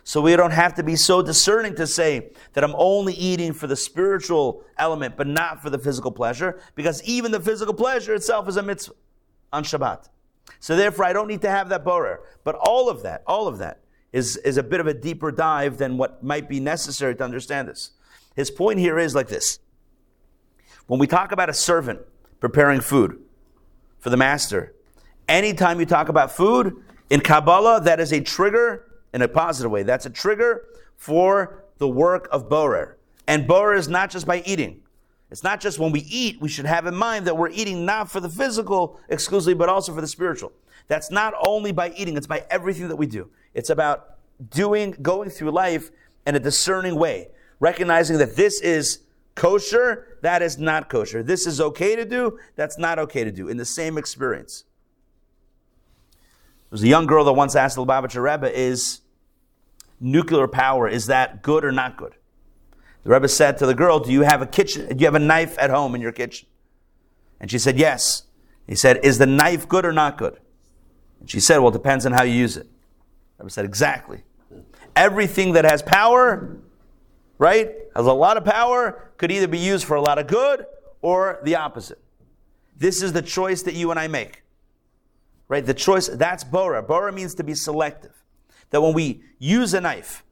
[0.09, 3.66] So we don't have to be so discerning to say that I'm only eating for
[3.66, 8.48] the spiritual element, but not for the physical pleasure, because even the physical pleasure itself
[8.48, 8.94] is a mitzvah
[9.52, 10.09] on Shabbat.
[10.61, 12.22] So therefore, I don't need to have that borer.
[12.42, 13.80] But all of that, all of that,
[14.11, 17.68] is, is a bit of a deeper dive than what might be necessary to understand
[17.68, 17.90] this.
[18.34, 19.59] His point here is like this.
[20.86, 22.00] When we talk about a servant
[22.40, 23.20] preparing food
[23.98, 24.74] for the master,
[25.28, 29.82] anytime you talk about food, in Kabbalah, that is a trigger in a positive way.
[29.82, 30.64] That's a trigger
[30.96, 32.96] for the work of Borer.
[33.26, 34.82] And Borer is not just by eating.
[35.30, 38.11] It's not just when we eat, we should have in mind that we're eating not
[38.11, 40.52] for the physical exclusively, but also for the spiritual.
[40.86, 43.28] That's not only by eating, it's by everything that we do.
[43.52, 44.16] It's about
[44.50, 45.90] doing, going through life
[46.26, 47.28] in a discerning way,
[47.61, 49.00] recognizing that this is
[49.34, 51.22] kosher, that is not kosher.
[51.22, 54.64] This is okay to do, that's not okay to do in the same experience.
[56.71, 59.01] There was a young girl that once asked the Lubavitcher Rebbe, is
[60.01, 62.14] nuclear power, is that good or not good?
[63.05, 65.19] The Rebbe said to the girl, do you have a kitchen, do you have a
[65.19, 66.47] knife at home in your kitchen?
[67.41, 68.25] And she said, yes.
[68.66, 70.39] He said, is the knife good or not good?
[71.21, 72.66] And she said, well, it depends on how you use it.
[73.39, 74.25] The Rebbe said, exactly.
[74.95, 76.59] Everything that has power,
[77.39, 80.66] right, has a lot of power, could either be used for a lot of good
[81.01, 82.03] or the opposite.
[82.77, 84.43] This is the choice that you and I make.
[85.49, 85.64] Right?
[85.64, 86.82] The choice, that's Borer.
[86.82, 88.12] Borer means to be selective.
[88.70, 90.22] That when we use a knife,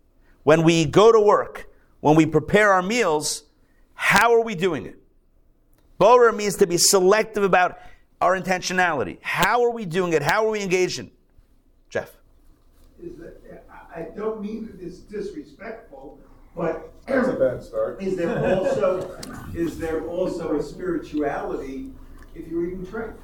[0.42, 1.68] when we go to work,
[2.00, 3.44] when we prepare our meals,
[3.94, 4.98] how are we doing it?
[5.98, 7.78] Borer means to be selective about
[8.20, 9.18] our intentionality.
[9.22, 10.22] How are we doing it?
[10.22, 11.10] How are we engaging?
[11.88, 12.12] Jeff.
[13.02, 13.64] is That,
[13.94, 16.18] I don't mean that it's disrespectful,
[16.54, 18.02] but That's a bad start.
[18.02, 19.18] is there also
[19.54, 21.92] is there also a spirituality
[22.34, 23.14] if you're eating treif?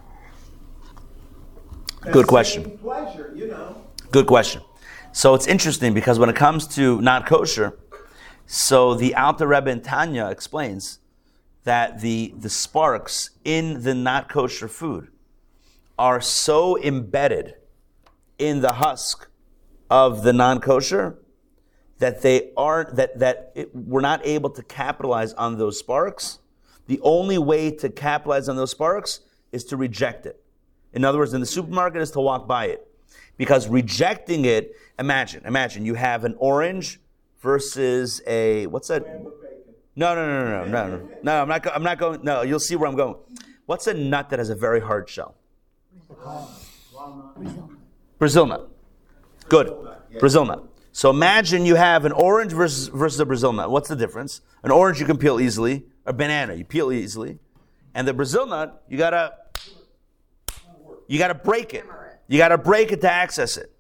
[2.11, 2.78] Good question.
[2.78, 3.82] Pleasure, you know.
[4.11, 4.62] Good question.
[5.12, 7.78] So it's interesting because when it comes to not kosher,
[8.46, 10.98] so the Alter Rebbe in Tanya explains
[11.64, 15.09] that the, the sparks in the not kosher food
[15.98, 17.55] are so embedded
[18.38, 19.28] in the husk
[19.88, 21.18] of the non kosher
[21.98, 26.40] that they aren't that that it, we're not able to capitalize on those sparks.
[26.86, 29.20] The only way to capitalize on those sparks
[29.53, 30.41] is to reject it.
[30.93, 32.86] In other words, in the supermarket is to walk by it.
[33.36, 37.01] Because rejecting it, imagine, imagine you have an orange
[37.40, 39.03] versus a what's that?
[39.95, 41.09] No, no, no, no, no, no, no.
[41.22, 41.62] No, I'm not.
[41.62, 42.22] Go, I'm not going.
[42.22, 43.16] No, you'll see where I'm going.
[43.66, 45.34] What's a nut that has a very hard shell?
[48.18, 48.68] Brazil nut.
[49.49, 49.74] Good.
[50.18, 50.64] Brazil nut.
[50.93, 53.70] So imagine you have an orange versus versus a Brazil nut.
[53.70, 54.40] What's the difference?
[54.62, 55.84] An orange you can peel easily.
[56.05, 57.38] A banana you peel easily,
[57.95, 59.34] and the Brazil nut you gotta
[61.13, 61.85] you gotta break it.
[62.27, 63.71] You gotta break it to access it.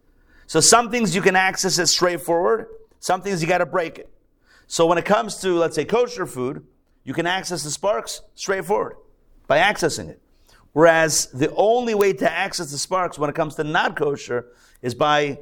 [0.46, 2.66] So some things you can access it straightforward.
[3.00, 4.12] Some things you gotta break it.
[4.66, 6.66] So when it comes to let's say kosher food,
[7.04, 8.96] you can access the sparks straightforward
[9.46, 10.20] by accessing it.
[10.74, 14.48] Whereas the only way to access the sparks when it comes to not kosher
[14.82, 15.38] is by,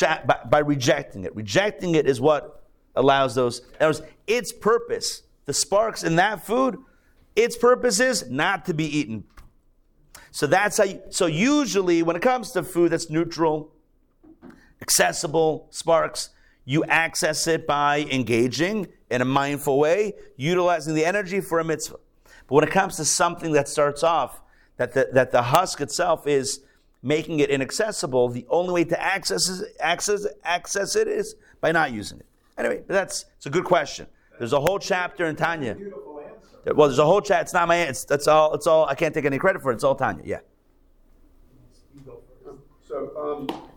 [0.00, 1.36] by, by rejecting it.
[1.36, 2.64] Rejecting it is what
[2.96, 3.60] allows those.
[3.78, 6.78] In words, its purpose, the sparks in that food,
[7.36, 9.24] its purpose is not to be eaten.
[10.38, 10.84] So that's how.
[10.84, 13.72] You, so usually, when it comes to food that's neutral,
[14.80, 16.30] accessible, sparks,
[16.64, 21.96] you access it by engaging in a mindful way, utilizing the energy for a mitzvah.
[22.46, 24.40] But when it comes to something that starts off,
[24.76, 26.60] that the, that the husk itself is
[27.02, 31.90] making it inaccessible, the only way to access, is, access, access it is by not
[31.90, 32.26] using it.
[32.56, 34.06] Anyway, that's it's a good question.
[34.38, 35.74] There's a whole chapter in Tanya.
[35.74, 36.07] Beautiful.
[36.74, 37.42] Well, there's a whole chat.
[37.42, 37.76] It's not my.
[37.76, 38.54] It's that's all.
[38.54, 38.86] It's all.
[38.86, 39.74] I can't take any credit for it.
[39.74, 40.22] It's all Tanya.
[40.24, 40.40] Yeah.
[42.88, 43.68] So, um,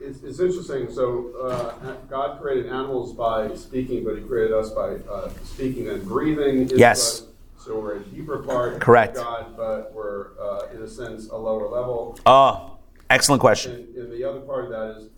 [0.00, 0.90] it's, it's interesting.
[0.90, 6.02] So, uh, God created animals by speaking, but He created us by uh, speaking and
[6.02, 6.66] breathing.
[6.74, 7.24] Yes.
[7.58, 9.18] So we're a deeper part Correct.
[9.18, 12.18] of God, but we're, uh, in a sense, a lower level.
[12.24, 12.78] Oh,
[13.10, 13.72] excellent question.
[13.72, 15.08] And, and the other part of that is,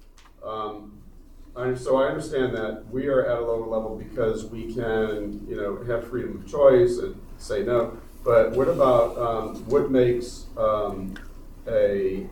[0.43, 0.98] um,
[1.59, 5.83] So I understand that we are at a lower level because we can, you know,
[5.93, 7.99] have freedom of choice and say no.
[8.25, 11.15] But what about um, what makes um,
[11.67, 12.25] a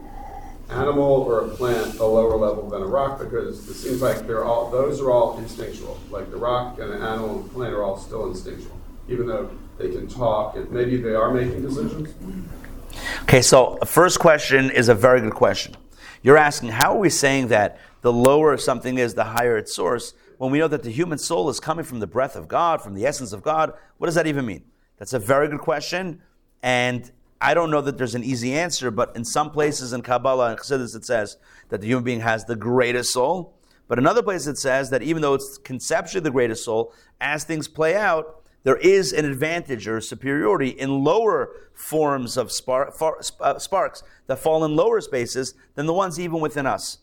[0.71, 3.19] animal or a plant a lower level than a rock?
[3.19, 5.99] Because it seems like they're all those are all instinctual.
[6.09, 9.51] Like the rock and the animal and the plant are all still instinctual, even though
[9.77, 12.15] they can talk and maybe they are making decisions.
[13.23, 15.75] Okay, so first question is a very good question.
[16.23, 20.15] You're asking how are we saying that the lower something is, the higher its source,
[20.39, 22.95] when we know that the human soul is coming from the breath of God, from
[22.95, 23.73] the essence of God?
[23.99, 24.63] What does that even mean?
[24.97, 26.23] That's a very good question,
[26.63, 30.51] and I don't know that there's an easy answer, but in some places in Kabbalah
[30.51, 31.37] and Chassidus it says
[31.69, 33.59] that the human being has the greatest soul.
[33.89, 37.67] But another place it says that even though it's conceptually the greatest soul, as things
[37.67, 43.59] play out, there is an advantage or superiority in lower forms of spark, far, uh,
[43.59, 46.99] sparks that fall in lower spaces than the ones even within us.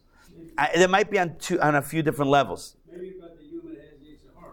[0.57, 2.75] I, it might be on, two, on a few different levels.
[2.91, 4.51] Maybe because the human has Yetzer Hara.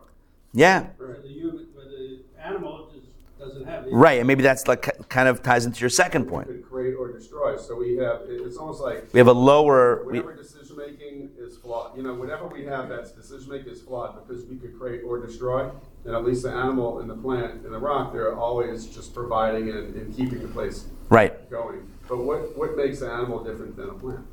[0.52, 3.06] Yeah, Where the human, where the animal just
[3.38, 3.92] doesn't have it.
[3.92, 4.18] right.
[4.18, 6.46] And maybe that's like kind of ties into your second point.
[6.48, 7.56] Could create or destroy.
[7.56, 8.22] So we have.
[8.28, 10.04] It's almost like We have a lower.
[10.04, 11.96] We, Whatever decision making is flawed.
[11.96, 15.18] You know, whatever we have that's decision making is flawed because we could create or
[15.24, 15.70] destroy.
[16.06, 19.68] And at least the animal and the plant and the rock, they're always just providing
[19.68, 21.48] and, and keeping the place right.
[21.50, 21.86] going.
[22.08, 24.26] But what, what makes an animal different than a plant?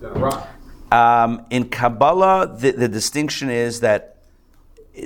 [0.00, 0.48] Than a rock?
[0.92, 4.18] Um, in Kabbalah, the, the distinction is that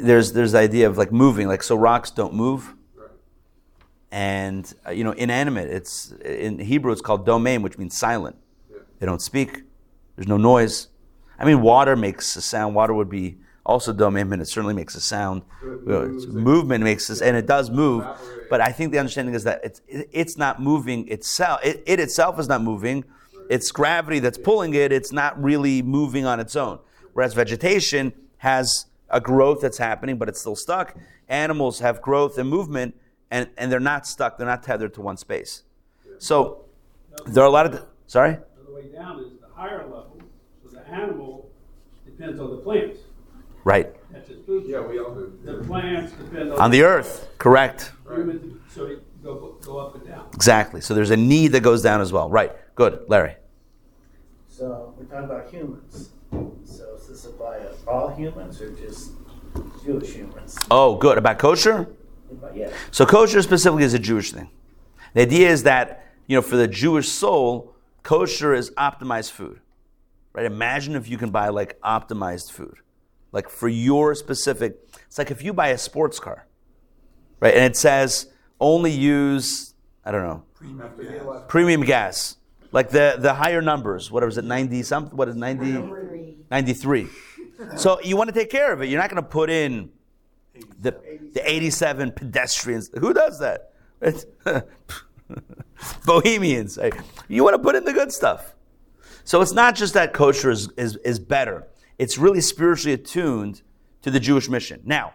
[0.02, 2.74] there's there's the idea of like moving, like so rocks don't move,
[4.10, 5.68] and uh, you know inanimate.
[5.68, 8.34] It's in Hebrew it's called domem, which means silent.
[8.68, 8.78] Yeah.
[8.98, 9.62] They don't speak.
[10.16, 10.88] There's no noise.
[11.38, 12.74] I mean, water makes a sound.
[12.74, 15.42] Water would be also domem, and it certainly makes a sound.
[15.62, 18.04] Moves, movement makes this, and it does move.
[18.50, 21.60] But I think the understanding is that it's it, it's not moving itself.
[21.62, 23.04] It, it itself is not moving.
[23.50, 24.92] It's gravity that's pulling it.
[24.92, 26.78] It's not really moving on its own.
[27.12, 30.96] Whereas vegetation has a growth that's happening, but it's still stuck.
[31.28, 32.94] Animals have growth and movement,
[33.30, 34.36] and, and they're not stuck.
[34.38, 35.62] They're not tethered to one space.
[36.18, 36.64] So
[37.26, 38.38] there are a lot of sorry.
[38.66, 40.18] The way down is the higher level,
[40.64, 41.50] so the animal
[42.04, 43.00] depends on the plants.
[43.64, 43.92] Right.
[44.12, 44.64] That's its food.
[44.66, 45.38] Yeah, we all do.
[45.44, 46.60] The plants depend on.
[46.60, 47.28] On the earth.
[47.38, 47.92] Correct.
[48.08, 50.28] Human, so they go, go up and down.
[50.34, 50.80] Exactly.
[50.80, 52.30] So there's a need that goes down as well.
[52.30, 52.52] Right.
[52.76, 53.06] Good.
[53.08, 53.36] Larry.
[54.48, 56.10] So we're talking about humans.
[56.64, 59.12] So does this apply to all humans or just
[59.84, 60.56] Jewish humans?
[60.70, 61.18] Oh, good.
[61.18, 61.88] About kosher?
[62.30, 64.50] But yeah, So kosher specifically is a Jewish thing.
[65.14, 69.60] The idea is that, you know, for the Jewish soul, kosher is optimized food.
[70.34, 70.44] Right?
[70.44, 72.76] Imagine if you can buy like optimized food.
[73.32, 76.46] Like for your specific it's like if you buy a sports car,
[77.40, 77.54] right?
[77.54, 78.26] And it says
[78.60, 79.74] only use,
[80.04, 80.42] I don't know,
[81.48, 82.36] premium gas.
[82.76, 85.16] Like the, the higher numbers, whatever is it, 90 something?
[85.16, 86.44] What is 90?
[86.50, 87.06] 93.
[87.78, 88.90] So you want to take care of it.
[88.90, 89.88] You're not going to put in
[90.82, 90.90] the,
[91.32, 92.90] the 87 pedestrians.
[92.98, 93.72] Who does that?
[96.04, 96.78] Bohemians.
[97.28, 98.54] You want to put in the good stuff.
[99.24, 101.66] So it's not just that kosher is, is, is better.
[101.96, 103.62] It's really spiritually attuned
[104.02, 104.82] to the Jewish mission.
[104.84, 105.14] Now,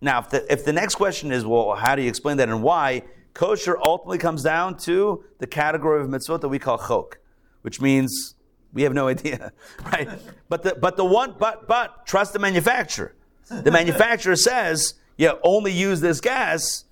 [0.00, 2.64] now if the, if the next question is, well, how do you explain that and
[2.64, 3.04] why?
[3.36, 7.18] Kosher ultimately comes down to the category of mitzvot that we call chok,
[7.60, 8.34] which means
[8.72, 9.52] we have no idea,
[9.92, 10.08] right?
[10.48, 13.14] But the, but the one, but, but trust the manufacturer.
[13.50, 16.86] The manufacturer says, yeah, only use this gas.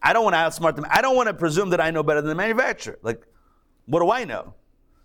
[0.00, 0.86] I don't want to outsmart them.
[0.88, 3.00] I don't want to presume that I know better than the manufacturer.
[3.02, 3.26] Like,
[3.86, 4.54] what do I know?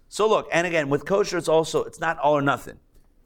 [0.09, 2.77] So look, and again, with kosher, it's also, it's not all or nothing,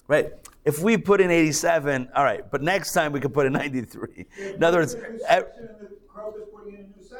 [0.07, 0.31] right?
[0.63, 4.25] If we put in 87, all right, but next time we could put in 93.
[4.55, 4.95] In other words,
[6.95, 7.11] There's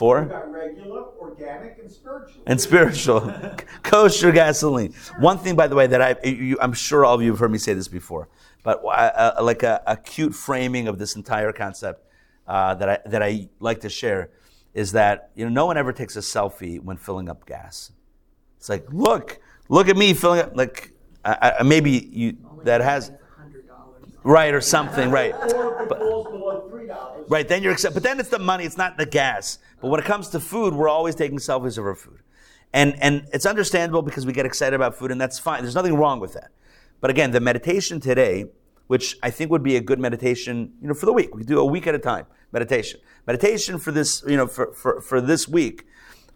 [0.00, 0.86] a new ev- section, and the Kroger's putting in a new section.
[0.86, 0.86] Four?
[0.86, 2.42] We've got regular, organic, and spiritual.
[2.46, 3.32] and spiritual,
[3.82, 4.94] kosher gasoline.
[5.18, 7.52] One thing, by the way, that I, you, I'm sure all of you have heard
[7.52, 8.28] me say this before,
[8.62, 12.04] but uh, like a, a cute framing of this entire concept
[12.46, 14.30] uh, that I that I like to share
[14.74, 17.92] is that you know no one ever takes a selfie when filling up gas.
[18.58, 20.56] It's like look, look at me filling up.
[20.56, 20.92] Like
[21.24, 23.12] I, I, maybe you that has
[24.26, 25.32] right, or something, right.
[25.32, 27.28] Or if it falls below three dollars.
[27.28, 27.94] Right, then you're accept.
[27.94, 29.58] But then it's the money, it's not the gas.
[29.80, 32.20] But when it comes to food, we're always taking selfies of our food.
[32.72, 35.62] And, and it's understandable because we get excited about food, and that's fine.
[35.62, 36.50] There's nothing wrong with that.
[37.00, 38.46] But again, the meditation today,
[38.86, 41.34] which I think would be a good meditation, you know, for the week.
[41.34, 43.00] We do a week at a time meditation.
[43.26, 45.86] Meditation for this, you know, for, for, for this week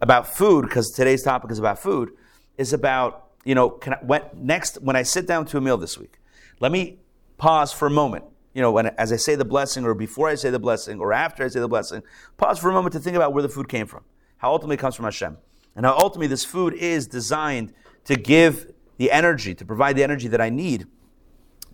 [0.01, 2.11] about food, because today's topic is about food,
[2.57, 5.77] is about, you know, can I, when, next, when I sit down to a meal
[5.77, 6.19] this week,
[6.59, 7.00] let me
[7.41, 8.23] pause for a moment.
[8.53, 11.11] You know, when, as I say the blessing, or before I say the blessing, or
[11.11, 12.03] after I say the blessing,
[12.37, 14.03] pause for a moment to think about where the food came from,
[14.37, 15.37] how ultimately comes from Hashem,
[15.75, 17.73] and how ultimately this food is designed
[18.05, 20.85] to give the energy, to provide the energy that I need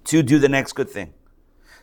[0.05, 1.13] to do the next good thing.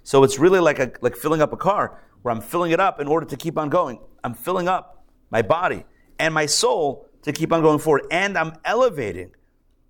[0.02, 3.00] So it's really like a, like filling up a car, where I'm filling it up
[3.00, 3.98] in order to keep on going.
[4.22, 5.84] I'm filling up my body
[6.18, 9.32] and my soul to keep on going forward, and I'm elevating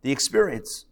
[0.02, 0.86] the experience.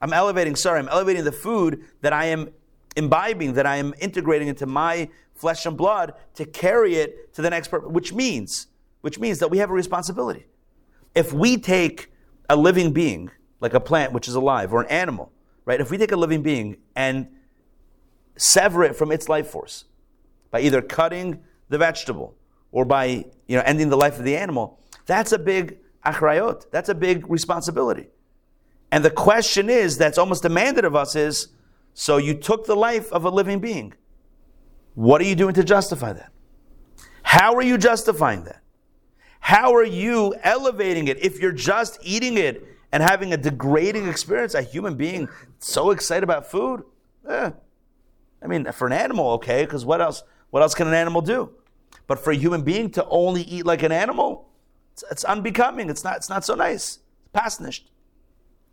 [0.00, 2.50] I'm elevating, sorry, I'm elevating the food that I am
[2.96, 7.50] imbibing, that I am integrating into my flesh and blood to carry it to the
[7.50, 8.66] next purpose, which means,
[9.00, 10.46] which means that we have a responsibility.
[11.14, 12.12] If we take
[12.48, 13.30] a living being,
[13.60, 15.32] like a plant which is alive, or an animal,
[15.64, 15.80] right?
[15.80, 17.28] If we take a living being and
[18.36, 19.84] sever it from its life force
[20.50, 22.34] by either cutting the vegetable
[22.70, 26.70] or by you know ending the life of the animal, that's a big achrayot.
[26.70, 28.08] That's a big responsibility.
[28.90, 31.48] And the question is, that's almost demanded of us is,
[31.94, 33.94] so you took the life of a living being.
[34.94, 36.32] What are you doing to justify that?
[37.22, 38.62] How are you justifying that?
[39.40, 44.54] How are you elevating it if you're just eating it and having a degrading experience?
[44.54, 45.28] A human being
[45.58, 46.82] so excited about food?
[47.28, 47.50] Eh.
[48.42, 50.22] I mean, for an animal, okay, because what else?
[50.50, 51.50] What else can an animal do?
[52.06, 54.48] But for a human being to only eat like an animal,
[54.92, 55.90] it's, it's unbecoming.
[55.90, 56.16] It's not.
[56.16, 56.98] It's not so nice.
[57.20, 57.82] It's past nisht.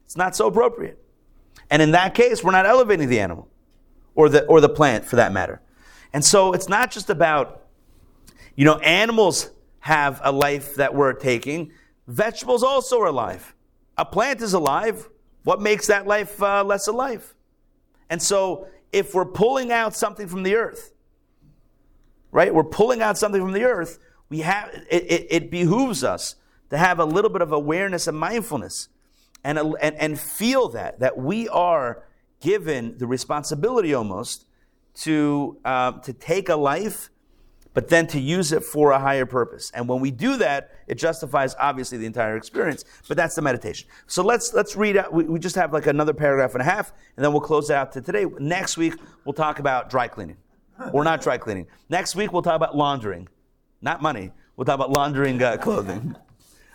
[0.06, 1.00] It's not so appropriate.
[1.70, 3.48] And in that case, we're not elevating the animal
[4.14, 5.62] or the, or the plant for that matter.
[6.14, 7.66] And so it's not just about,
[8.56, 9.50] you know, animals
[9.80, 11.72] have a life that we're taking.
[12.08, 13.54] Vegetables also are alive.
[13.98, 15.10] A plant is alive.
[15.44, 17.34] What makes that life uh, less alive?
[18.10, 20.94] And so if we're pulling out something from the earth,
[22.32, 24.00] right, we're pulling out something from the earth,
[24.30, 26.36] we have, it, it, it behooves us
[26.70, 28.90] to have a little bit of awareness and mindfulness
[29.46, 32.04] and, and, and feel that, that we are
[32.42, 34.46] given the responsibility almost
[34.96, 37.10] to, uh, to take a life,
[37.74, 39.72] but then to use it for a higher purpose.
[39.74, 43.88] And when we do that, it justifies obviously the entire experience, but that's the meditation.
[44.08, 46.92] So let's, let's read out, we, we just have like another paragraph and a half,
[47.16, 48.26] and then we'll close it out to today.
[48.40, 50.38] Next week, we'll talk about dry cleaning,
[50.94, 51.68] or not dry cleaning.
[51.90, 53.28] Next week, we'll talk about laundering,
[53.82, 54.32] not money.
[54.56, 56.16] We'll talk about laundering uh, clothing.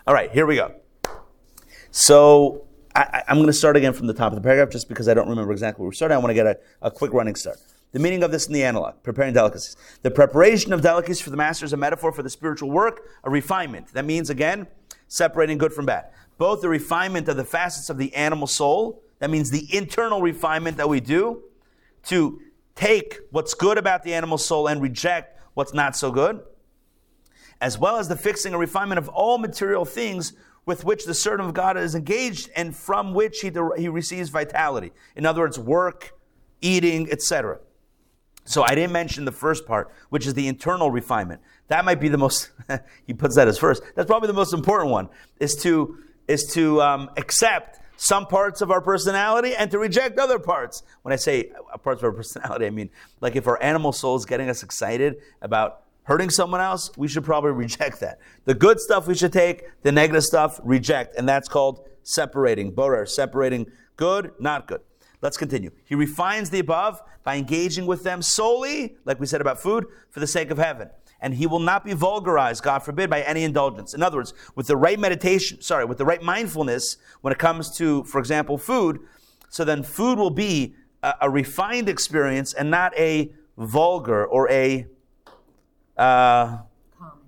[0.07, 0.75] All right, here we go.
[1.91, 5.09] So I, am going to start again from the top of the paragraph just because
[5.09, 6.15] I don't remember exactly where we started.
[6.15, 7.59] I want to get a, a quick running start.
[7.93, 9.77] The meaning of this in the analog, preparing delicacies.
[10.03, 13.31] The preparation of delicacies for the master is a metaphor for the spiritual work, a
[13.31, 13.93] refinement.
[13.93, 14.69] That means, again,
[15.09, 16.11] separating good from bad.
[16.39, 20.77] Both the refinement of the facets of the animal soul, that means the internal refinement
[20.77, 21.43] that we do
[22.05, 22.41] to
[22.77, 26.41] take what's good about the animal soul and reject what's not so good,
[27.61, 30.33] as well as the fixing and refinement of all material things
[30.67, 34.93] with which the servant of God is engaged and from which he, he receives vitality.
[35.17, 36.13] In other words, work,
[36.61, 37.59] eating, etc.
[38.45, 41.41] So I didn't mention the first part, which is the internal refinement.
[41.69, 42.51] That might be the most,
[43.07, 43.83] he puts that as first.
[43.95, 45.09] That's probably the most important one,
[45.39, 50.39] is to, is to um, accept some parts of our personality and to reject other
[50.39, 50.83] parts.
[51.03, 51.51] When I say
[51.83, 52.91] parts of our personality, I mean,
[53.21, 57.25] like if our animal soul is getting us excited about hurting someone else, we should
[57.25, 58.19] probably reject that.
[58.45, 61.17] The good stuff we should take, the negative stuff, reject.
[61.17, 64.81] And that's called separating, borer, separating good, not good.
[65.23, 65.71] Let's continue.
[65.85, 70.21] He refines the above by engaging with them solely, like we said about food, for
[70.21, 70.89] the sake of heaven.
[71.21, 73.93] And he will not be vulgarized, God forbid, by any indulgence.
[73.93, 77.77] In other words, with the right meditation, sorry, with the right mindfulness when it comes
[77.77, 79.01] to, for example, food,
[79.51, 84.87] so then food will be a, a refined experience and not a vulgar or a
[86.01, 86.59] uh,
[86.99, 87.19] common.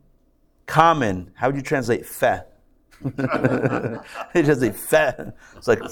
[0.67, 1.31] common.
[1.35, 2.41] How would you translate fe?
[3.05, 5.13] it translate fe.
[5.57, 5.83] It's like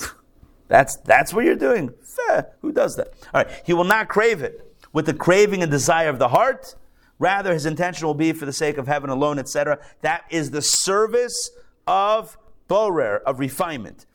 [0.69, 1.91] that's that's what you're doing.
[2.03, 2.43] Fe.
[2.63, 3.09] Who does that?
[3.35, 3.63] All right.
[3.67, 6.75] He will not crave it with the craving and desire of the heart.
[7.19, 9.79] Rather, his intention will be for the sake of heaven alone, etc.
[10.01, 11.51] That is the service
[11.87, 14.07] of borer, of refinement.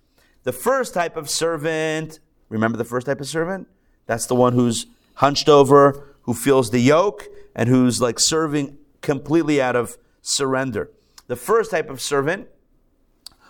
[0.43, 3.67] The first type of servant, remember the first type of servant?
[4.07, 9.61] That's the one who's hunched over, who feels the yoke, and who's like serving completely
[9.61, 10.91] out of surrender.
[11.27, 12.47] The first type of servant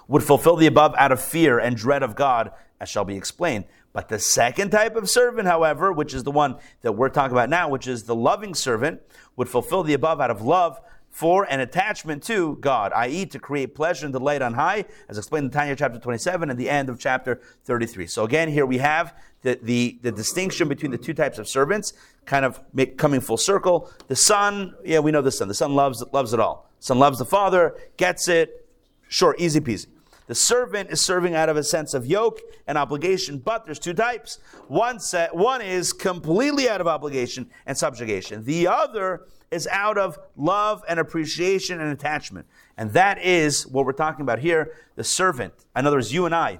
[0.07, 3.65] would fulfill the above out of fear and dread of God, as shall be explained.
[3.91, 7.49] But the second type of servant, however, which is the one that we're talking about
[7.49, 9.01] now, which is the loving servant,
[9.35, 10.79] would fulfill the above out of love
[11.09, 15.45] for an attachment to God, i.e., to create pleasure and delight on high, as explained
[15.45, 18.05] in Tanya chapter 27 and the end of chapter 33.
[18.07, 21.93] So again, here we have the, the, the distinction between the two types of servants,
[22.25, 23.91] kind of make, coming full circle.
[24.07, 25.47] The son, yeah, we know the son.
[25.47, 26.67] The son loves, loves it all.
[26.79, 28.67] Son loves the father, gets it,
[29.07, 29.85] sure, easy peasy.
[30.25, 33.93] The servant is serving out of a sense of yoke and obligation, but there's two
[33.93, 34.39] types.
[34.67, 38.43] One set, one is completely out of obligation and subjugation.
[38.45, 42.47] The other is out of love and appreciation and attachment.
[42.77, 45.53] And that is what we're talking about here, the servant.
[45.75, 46.59] In other words, you and I,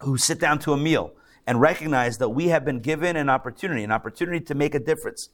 [0.00, 1.14] who sit down to a meal
[1.46, 5.28] and recognize that we have been given an opportunity, an opportunity to make a difference.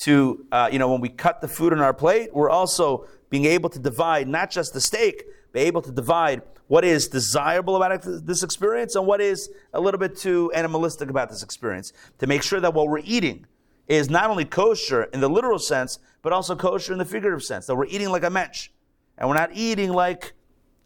[0.00, 3.46] To, uh, you know, when we cut the food on our plate, we're also being
[3.46, 8.02] able to divide not just the steak, but able to divide what is desirable about
[8.04, 12.42] this experience and what is a little bit too animalistic about this experience to make
[12.42, 13.46] sure that what we're eating
[13.88, 17.66] is not only kosher in the literal sense, but also kosher in the figurative sense,
[17.66, 18.68] that we're eating like a mensch.
[19.16, 20.34] And we're not eating like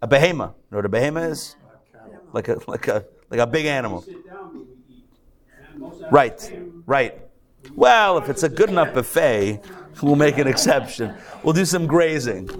[0.02, 0.50] a behemoth.
[0.50, 1.56] You know what a behemoth is?
[2.32, 4.04] Like a, like a, like a big animal.
[6.10, 6.52] Right,
[6.86, 7.18] right.
[7.74, 9.60] Well, if it's a good enough buffet,
[10.02, 11.14] we'll make an exception.
[11.42, 12.50] We'll do some grazing.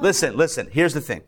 [0.00, 1.22] Listen, listen, here's the thing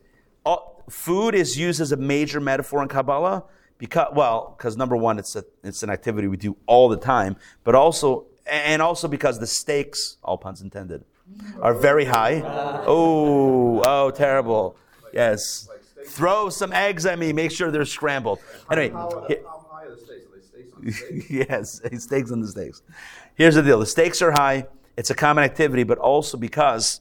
[0.88, 3.44] food is used as a major metaphor in Kabbalah
[3.78, 7.36] because, well, because number one, it's a, it's an activity we do all the time,
[7.64, 11.04] but also, and also because the stakes, all puns intended,
[11.60, 12.42] are very high.
[12.86, 14.76] Oh, oh, terrible.
[15.12, 15.68] Yes.
[16.06, 17.32] Throw some eggs at me.
[17.32, 18.40] Make sure they're scrambled.
[18.70, 18.94] Anyway.
[21.28, 22.82] yes, stakes on the stakes.
[23.34, 24.66] Here's the deal: the stakes are high.
[24.96, 27.00] It's a common activity, but also because,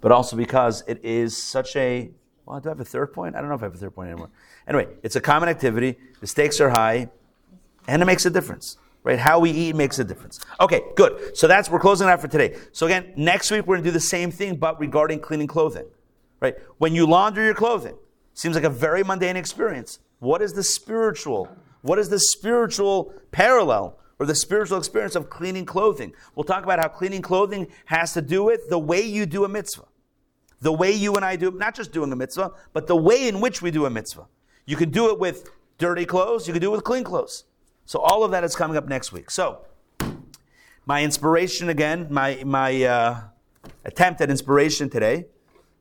[0.00, 2.10] but also because it is such a
[2.46, 3.36] well, do I have a third point?
[3.36, 4.30] I don't know if I have a third point anymore.
[4.66, 5.96] Anyway, it's a common activity.
[6.20, 7.08] The stakes are high,
[7.86, 8.78] and it makes a difference.
[9.04, 9.18] Right?
[9.18, 10.38] How we eat makes a difference.
[10.60, 11.36] Okay, good.
[11.36, 12.56] So that's we're closing out for today.
[12.70, 15.86] So again, next week we're gonna do the same thing, but regarding cleaning clothing.
[16.42, 16.56] Right?
[16.78, 17.96] When you launder your clothing,
[18.34, 20.00] seems like a very mundane experience.
[20.18, 21.48] What is the spiritual?
[21.80, 26.12] What is the spiritual parallel or the spiritual experience of cleaning clothing?
[26.34, 29.48] We'll talk about how cleaning clothing has to do with the way you do a
[29.48, 29.86] mitzvah
[30.62, 33.40] the way you and I do, not just doing a mitzvah, but the way in
[33.40, 34.26] which we do a mitzvah.
[34.64, 37.44] You can do it with dirty clothes, you can do it with clean clothes.
[37.84, 39.28] So all of that is coming up next week.
[39.30, 39.66] So,
[40.86, 43.20] my inspiration again, my, my uh,
[43.84, 45.26] attempt at inspiration today,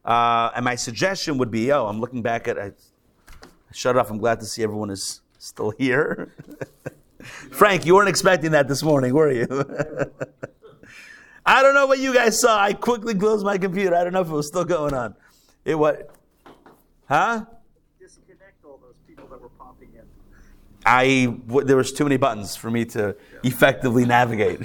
[0.05, 4.09] uh, and my suggestion would be oh, I'm looking back at, I, I shut off,
[4.09, 6.33] I'm glad to see everyone is still here.
[7.51, 9.47] Frank, you weren't expecting that this morning, were you?
[11.45, 12.59] I don't know what you guys saw.
[12.59, 13.95] I quickly closed my computer.
[13.95, 15.15] I don't know if it was still going on.
[15.65, 16.15] It what?
[17.07, 17.45] Huh?
[17.99, 20.05] Disconnect all those people that were popping in.
[20.85, 24.61] I w- there was too many buttons for me to effectively navigate.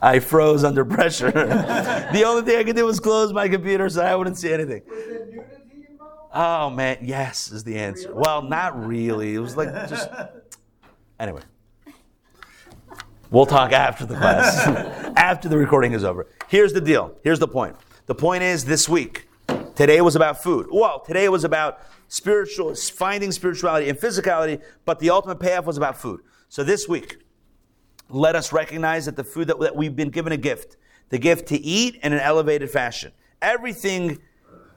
[0.00, 1.30] I froze under pressure.
[2.12, 4.82] the only thing I could do was close my computer so I wouldn't see anything.
[4.88, 6.30] Was there nudity involved?
[6.34, 8.14] Oh man, yes is the answer.
[8.14, 9.34] Well, not really.
[9.34, 10.08] It was like just
[11.20, 11.42] anyway.
[13.30, 14.56] We'll talk after the class,
[15.16, 16.26] after the recording is over.
[16.48, 17.14] Here's the deal.
[17.22, 17.76] Here's the point.
[18.06, 19.27] The point is this week,
[19.78, 20.66] today was about food.
[20.72, 25.96] Well, today was about spiritual, finding spirituality and physicality, but the ultimate payoff was about
[25.96, 26.20] food.
[26.48, 27.18] So this week,
[28.08, 30.76] let us recognize that the food that, that we've been given a gift,
[31.10, 33.12] the gift to eat in an elevated fashion.
[33.40, 34.18] Everything,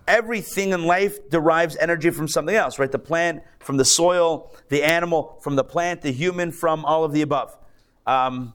[0.07, 2.91] everything in life derives energy from something else, right?
[2.91, 7.11] The plant from the soil, the animal from the plant, the human from all of
[7.11, 7.57] the above.
[8.05, 8.53] Um,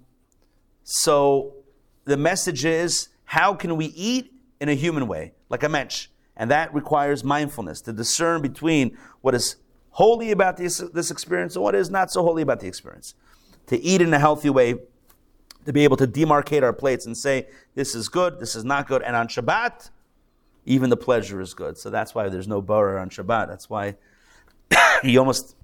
[0.84, 1.55] so
[2.05, 6.07] the message is how can we eat in a human way, like a mensch?
[6.37, 9.57] And that requires mindfulness to discern between what is
[9.91, 13.14] holy about this, this experience and what is not so holy about the experience.
[13.68, 14.74] To eat in a healthy way,
[15.64, 18.87] to be able to demarcate our plates and say, this is good, this is not
[18.87, 19.03] good.
[19.03, 19.91] And on Shabbat,
[20.66, 21.78] even the pleasure is good.
[21.78, 23.49] So that's why there's no borer on Shabbat.
[23.49, 23.97] That's why
[25.03, 25.57] you almost.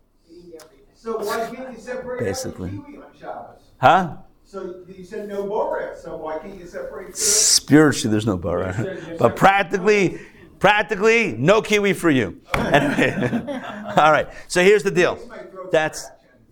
[0.95, 2.71] So why can't you separate Basically.
[2.71, 3.61] kiwi on Shabbos?
[3.79, 4.17] Huh?
[4.45, 9.17] So you said no borer, so why can't you separate Spiritually, there's no borer.
[9.19, 10.21] But practically,
[10.63, 12.41] practically, no kiwi for you.
[12.55, 13.13] Anyway.
[13.97, 14.29] All right.
[14.47, 15.19] So here's the deal.
[15.73, 16.07] That's,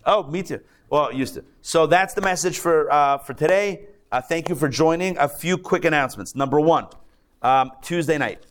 [0.04, 0.58] oh, me too.
[0.88, 1.44] Well, used to.
[1.62, 3.82] So that's the message for, uh, for today.
[4.10, 5.16] Uh, thank you for joining.
[5.16, 6.34] A few quick announcements.
[6.34, 6.88] Number one,
[7.40, 8.44] um, Tuesday night.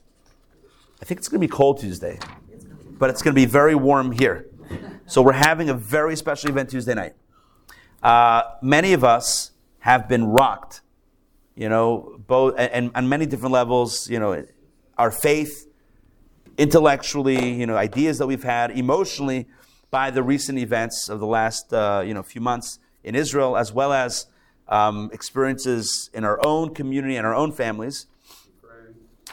[1.01, 2.19] I think it's going to be cold Tuesday,
[2.97, 4.45] but it's going to be very warm here.
[5.07, 7.15] So we're having a very special event Tuesday night.
[8.01, 10.79] Uh, many of us have been rocked,
[11.55, 14.09] you know, both and on many different levels.
[14.09, 14.45] You know,
[14.99, 15.65] our faith,
[16.57, 19.47] intellectually, you know, ideas that we've had, emotionally,
[19.89, 23.71] by the recent events of the last uh, you know few months in Israel, as
[23.71, 24.27] well as
[24.67, 28.05] um, experiences in our own community and our own families.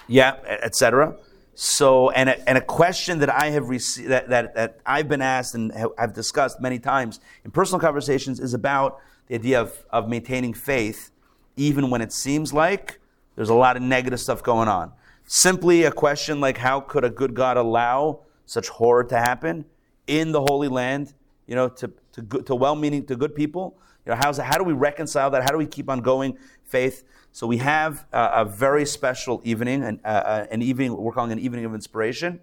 [0.08, 1.16] Yeah, etc.
[1.54, 5.22] So, and a, and a question that I have received that, that, that I've been
[5.22, 10.08] asked and I've discussed many times in personal conversations is about the idea of, of
[10.08, 11.10] maintaining faith,
[11.56, 13.00] even when it seems like
[13.34, 14.92] there's a lot of negative stuff going on.
[15.26, 19.64] Simply a question like, how could a good God allow such horror to happen
[20.06, 21.14] in the Holy Land?
[21.46, 23.78] You know, to to, to well-meaning to good people.
[24.04, 25.42] You know, how's how do we reconcile that?
[25.42, 27.04] How do we keep on going faith?
[27.32, 31.38] So we have a, a very special evening, an, uh, an evening we're calling an
[31.38, 32.40] evening of inspiration,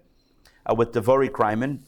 [0.66, 1.80] uh, with Devori Kryman.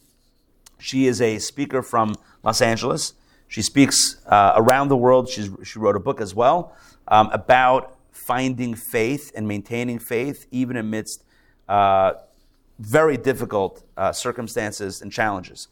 [0.78, 3.14] She is a speaker from Los Angeles.
[3.49, 5.28] She speaks uh, around the world.
[5.28, 6.74] She's, she wrote a book as well
[7.07, 7.95] um, about
[8.27, 11.22] finding faith and maintaining faith, even amidst
[11.68, 12.12] uh,
[12.81, 15.68] very difficult uh, circumstances and challenges.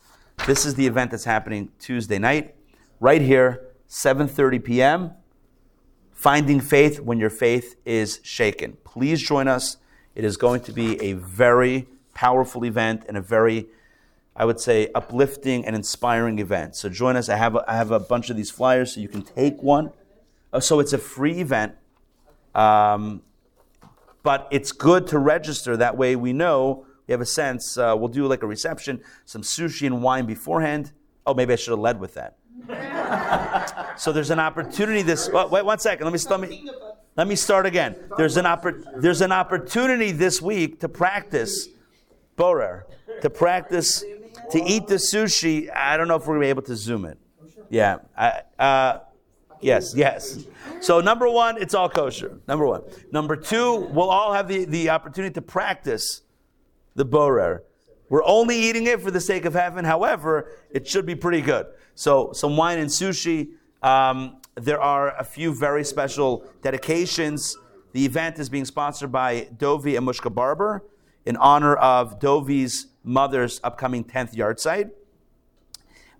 [0.46, 2.54] This is the event that's happening Tuesday night,
[3.00, 5.10] right here, 7:30 p.m.
[6.12, 8.76] Finding faith when your faith is shaken.
[8.84, 9.76] Please join us.
[10.14, 13.66] It is going to be a very powerful event and a very,
[14.36, 16.76] I would say, uplifting and inspiring event.
[16.76, 17.28] So join us.
[17.28, 19.90] I have a, I have a bunch of these flyers, so you can take one.
[20.52, 21.74] Uh, so it's a free event,
[22.54, 23.22] um,
[24.22, 25.76] but it's good to register.
[25.76, 27.76] That way, we know we have a sense.
[27.76, 30.92] Uh, we'll do like a reception, some sushi and wine beforehand.
[31.26, 32.36] Oh, maybe I should have led with that.
[33.98, 35.28] so there's an opportunity this.
[35.32, 36.04] Oh, wait one second.
[36.04, 36.70] Let me let me
[37.16, 37.96] let me start again.
[38.16, 41.68] There's an oppor- there's an opportunity this week to practice
[42.36, 42.86] borer,
[43.20, 44.04] to practice
[44.50, 45.74] to eat the sushi.
[45.74, 47.18] I don't know if we're gonna be able to zoom it.
[47.70, 47.98] Yeah.
[48.16, 48.98] I, uh,
[49.64, 49.94] yes.
[49.94, 50.44] Yes.
[50.80, 52.40] So number one, it's all kosher.
[52.46, 52.82] Number one.
[53.10, 56.22] Number two, we'll all have the, the opportunity to practice
[56.94, 57.64] the borer.
[58.08, 59.84] We're only eating it for the sake of heaven.
[59.84, 61.66] However, it should be pretty good.
[61.94, 63.50] So, some wine and sushi.
[63.82, 67.56] Um, there are a few very special dedications.
[67.92, 70.84] The event is being sponsored by Dovi and Mushka Barber
[71.24, 74.90] in honor of Dovi's mother's upcoming 10th yahrzeit,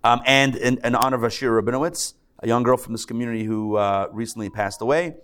[0.03, 2.13] um, and in, in, honor of Ashira Rabinowitz,
[2.45, 5.15] a young girl from this community who uh, recently passed away.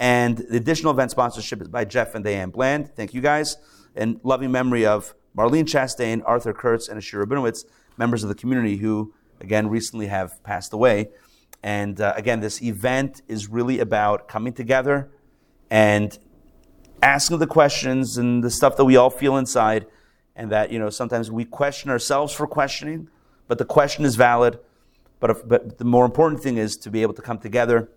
[0.00, 2.90] And the additional event sponsorship is by Jeff and Diane Bland.
[2.96, 3.56] Thank you guys.
[3.94, 7.64] And loving memory of Marlene Chastain, Arthur Kurtz, and Ashira Rabinowitz,
[7.96, 11.10] members of the community who, again, recently have passed away.
[11.62, 15.12] And uh, again, this event is really about coming together
[15.70, 16.18] and
[17.02, 19.86] asking the questions and the stuff that we all feel inside,
[20.34, 23.08] and that you know sometimes we question ourselves for questioning,
[23.46, 24.58] but the question is valid.
[25.24, 27.88] But, if, but the more important thing is to be able to come together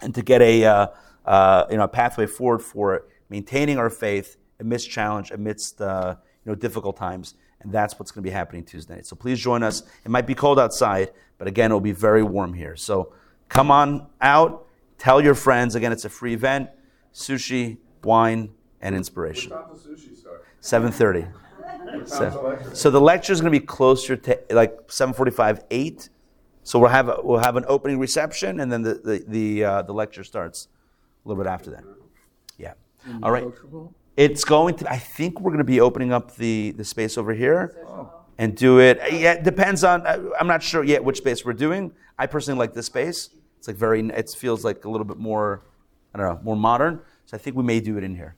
[0.00, 0.86] and to get a uh,
[1.26, 6.52] uh, you know a pathway forward for maintaining our faith amidst challenge, amidst uh, you
[6.52, 9.04] know difficult times, and that's what's going to be happening Tuesday night.
[9.04, 9.82] So please join us.
[10.04, 12.76] It might be cold outside, but again, it will be very warm here.
[12.76, 13.12] So
[13.48, 14.64] come on out.
[14.96, 15.74] Tell your friends.
[15.74, 16.70] Again, it's a free event.
[17.12, 18.50] Sushi, wine,
[18.80, 19.50] and inspiration.
[19.50, 20.46] What time sushi start?
[20.60, 21.22] Seven thirty.
[21.22, 25.14] What time's the So, so the lecture is going to be closer to like seven
[25.14, 26.10] forty-five, eight.
[26.64, 29.82] So we'll have a, we'll have an opening reception, and then the the the, uh,
[29.82, 30.68] the lecture starts
[31.24, 31.84] a little bit after that.
[32.58, 32.72] Yeah.
[33.22, 33.44] All right.
[34.16, 34.90] It's going to.
[34.90, 37.76] I think we're going to be opening up the the space over here
[38.38, 38.98] and do it.
[39.12, 40.06] Yeah, it depends on.
[40.06, 41.92] I- I'm not sure yet which space we're doing.
[42.18, 43.30] I personally like this space.
[43.58, 44.00] It's like very.
[44.08, 45.62] It feels like a little bit more.
[46.14, 47.00] I don't know, more modern.
[47.26, 48.36] So I think we may do it in here,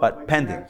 [0.00, 0.64] but pending.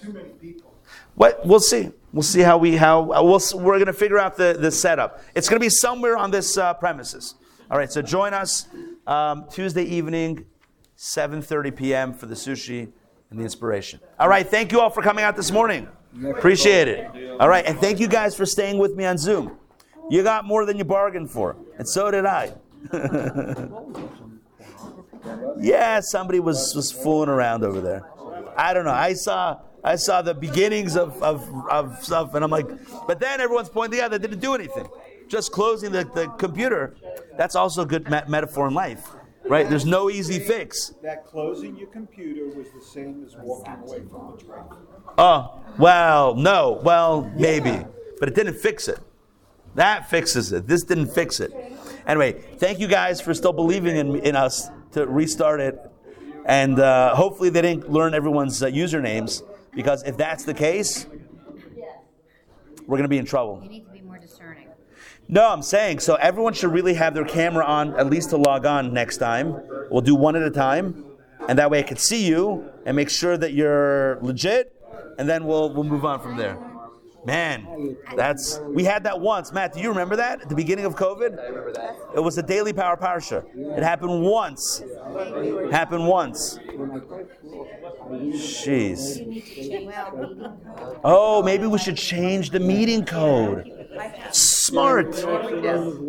[1.14, 1.90] What we'll see.
[2.12, 5.22] We'll see how we how uh, we'll we're going to figure out the the setup.
[5.34, 7.34] It's going to be somewhere on this uh, premises.
[7.70, 7.90] All right.
[7.90, 8.68] So join us
[9.06, 10.46] um, Tuesday evening,
[10.98, 12.12] 7:30 p.m.
[12.12, 12.90] for the sushi
[13.30, 14.00] and the inspiration.
[14.18, 14.46] All right.
[14.46, 15.88] Thank you all for coming out this morning.
[16.24, 17.10] Appreciate it.
[17.40, 19.56] All right, and thank you guys for staying with me on Zoom.
[20.10, 22.52] You got more than you bargained for, and so did I.
[25.58, 28.02] yeah, somebody was was fooling around over there.
[28.56, 28.90] I don't know.
[28.90, 32.68] I saw I saw the beginnings of, of, of stuff, and I'm like,
[33.06, 34.88] but then everyone's pointing out they didn't do anything.
[35.28, 36.94] Just closing the, the computer,
[37.36, 39.08] that's also a good me- metaphor in life,
[39.44, 39.68] right?
[39.68, 40.94] There's no easy fix.
[41.02, 44.62] That closing your computer was the same as walking away from the train.
[45.18, 47.84] Oh, well, no, well, maybe,
[48.20, 49.00] but it didn't fix it.
[49.74, 50.68] That fixes it.
[50.68, 51.52] This didn't fix it.
[52.06, 55.78] Anyway, thank you guys for still believing in, in us to restart it.
[56.44, 59.42] And uh, hopefully they didn't learn everyone's uh, usernames
[59.74, 61.06] because if that's the case,
[62.86, 63.60] we're going to be in trouble.
[63.62, 64.68] You need to be more discerning.
[65.28, 68.66] No, I'm saying so everyone should really have their camera on at least to log
[68.66, 69.62] on next time.
[69.90, 71.04] We'll do one at a time,
[71.48, 74.74] and that way I can see you and make sure that you're legit,
[75.18, 76.58] and then we'll we'll move on from there.
[77.24, 79.52] Man, that's we had that once.
[79.52, 81.38] Matt, do you remember that at the beginning of COVID?
[81.38, 81.96] I remember that.
[82.16, 83.44] It was a daily power parsha.
[83.54, 84.82] It happened once.
[85.70, 86.58] Happened once.
[88.10, 89.20] Jeez.
[91.04, 93.70] Oh, maybe we should change the meeting code.
[94.32, 95.14] Smart.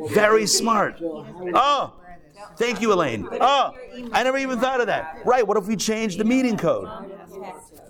[0.10, 0.99] Very smart.
[1.02, 1.94] Oh,
[2.57, 3.27] thank you, Elaine.
[3.40, 3.76] Oh,
[4.11, 5.22] I never even thought of that.
[5.26, 5.45] Right.
[5.48, 6.90] What if we change the meeting code?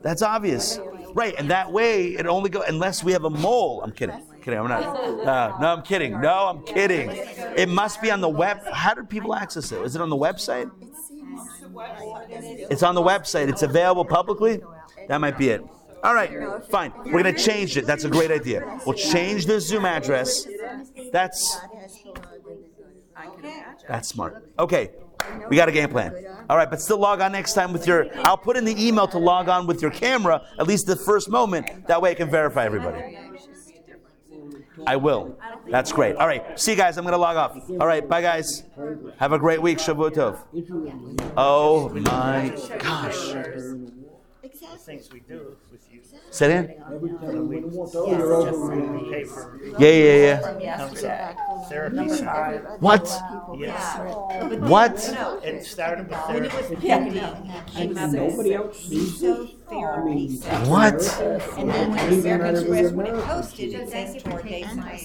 [0.03, 0.79] That's obvious.
[1.13, 3.81] Right, and that way it only go unless we have a mole.
[3.83, 4.21] I'm kidding.
[4.41, 4.59] Kidding.
[4.59, 4.83] I'm not.
[4.83, 6.19] Uh, no, I'm kidding.
[6.19, 7.09] No, I'm kidding.
[7.55, 8.59] It must be on the web.
[8.71, 9.81] How do people access it?
[9.81, 10.69] Is it on the website?
[12.69, 13.47] It's on the website.
[13.47, 14.61] It's available publicly.
[15.07, 15.63] That might be it.
[16.03, 16.29] All right,
[16.69, 16.91] fine.
[17.05, 17.85] We're gonna change it.
[17.85, 18.81] That's a great idea.
[18.85, 20.45] We'll change the Zoom address.
[21.13, 21.57] That's
[23.87, 24.49] that's smart.
[24.59, 24.91] Okay,
[25.49, 26.13] we got a game plan.
[26.49, 28.07] All right, but still log on next time with your.
[28.25, 31.29] I'll put in the email to log on with your camera at least the first
[31.29, 31.87] moment.
[31.87, 33.17] That way I can verify everybody.
[34.85, 35.37] I will.
[35.69, 36.15] That's great.
[36.17, 36.97] All right, see you guys.
[36.97, 37.57] I'm gonna log off.
[37.69, 38.63] All right, bye guys.
[39.17, 39.77] Have a great week.
[39.77, 40.39] Shavua tov.
[41.37, 43.33] Oh my gosh.
[44.85, 45.55] Things we do.
[46.33, 46.79] Say it
[49.79, 50.77] Yeah, yeah, yeah.
[50.77, 51.35] Comes out.
[51.69, 52.61] Therapy side.
[52.79, 53.05] What?
[53.57, 53.97] Yes.
[54.61, 54.97] What?
[55.43, 56.73] It started with When it therapy.
[56.73, 59.47] was pending, he came up and said,
[59.79, 60.69] therapy session.
[60.69, 61.19] What?
[61.57, 64.99] And then when the American Express, when it posted, it said toward Dayside.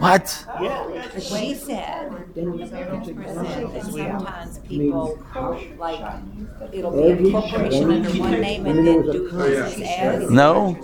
[0.00, 0.46] What?
[0.60, 1.18] Yeah.
[1.18, 5.18] She said, the American Express said that sometimes people,
[5.78, 6.00] like,
[6.72, 10.30] it'll be a corporation under one name and then do this as.
[10.30, 10.76] No.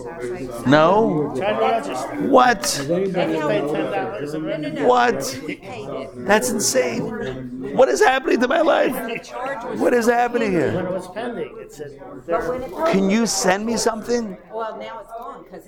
[0.66, 1.32] No.
[1.36, 2.28] Try to register.
[2.28, 2.62] What?
[2.62, 3.70] That's Pay how it ten
[4.22, 4.32] was.
[4.34, 4.86] No, no, minute.
[4.86, 5.40] What?
[5.46, 6.10] We paid it.
[6.26, 7.02] That's insane.
[7.76, 8.92] What is happening to my life?
[8.92, 9.80] The charge was.
[9.80, 10.80] What is happening When here?
[10.86, 12.74] it was pending, it said But when therapy.
[12.90, 14.36] it Can you send me something?
[14.52, 15.66] Well, now it's gone, because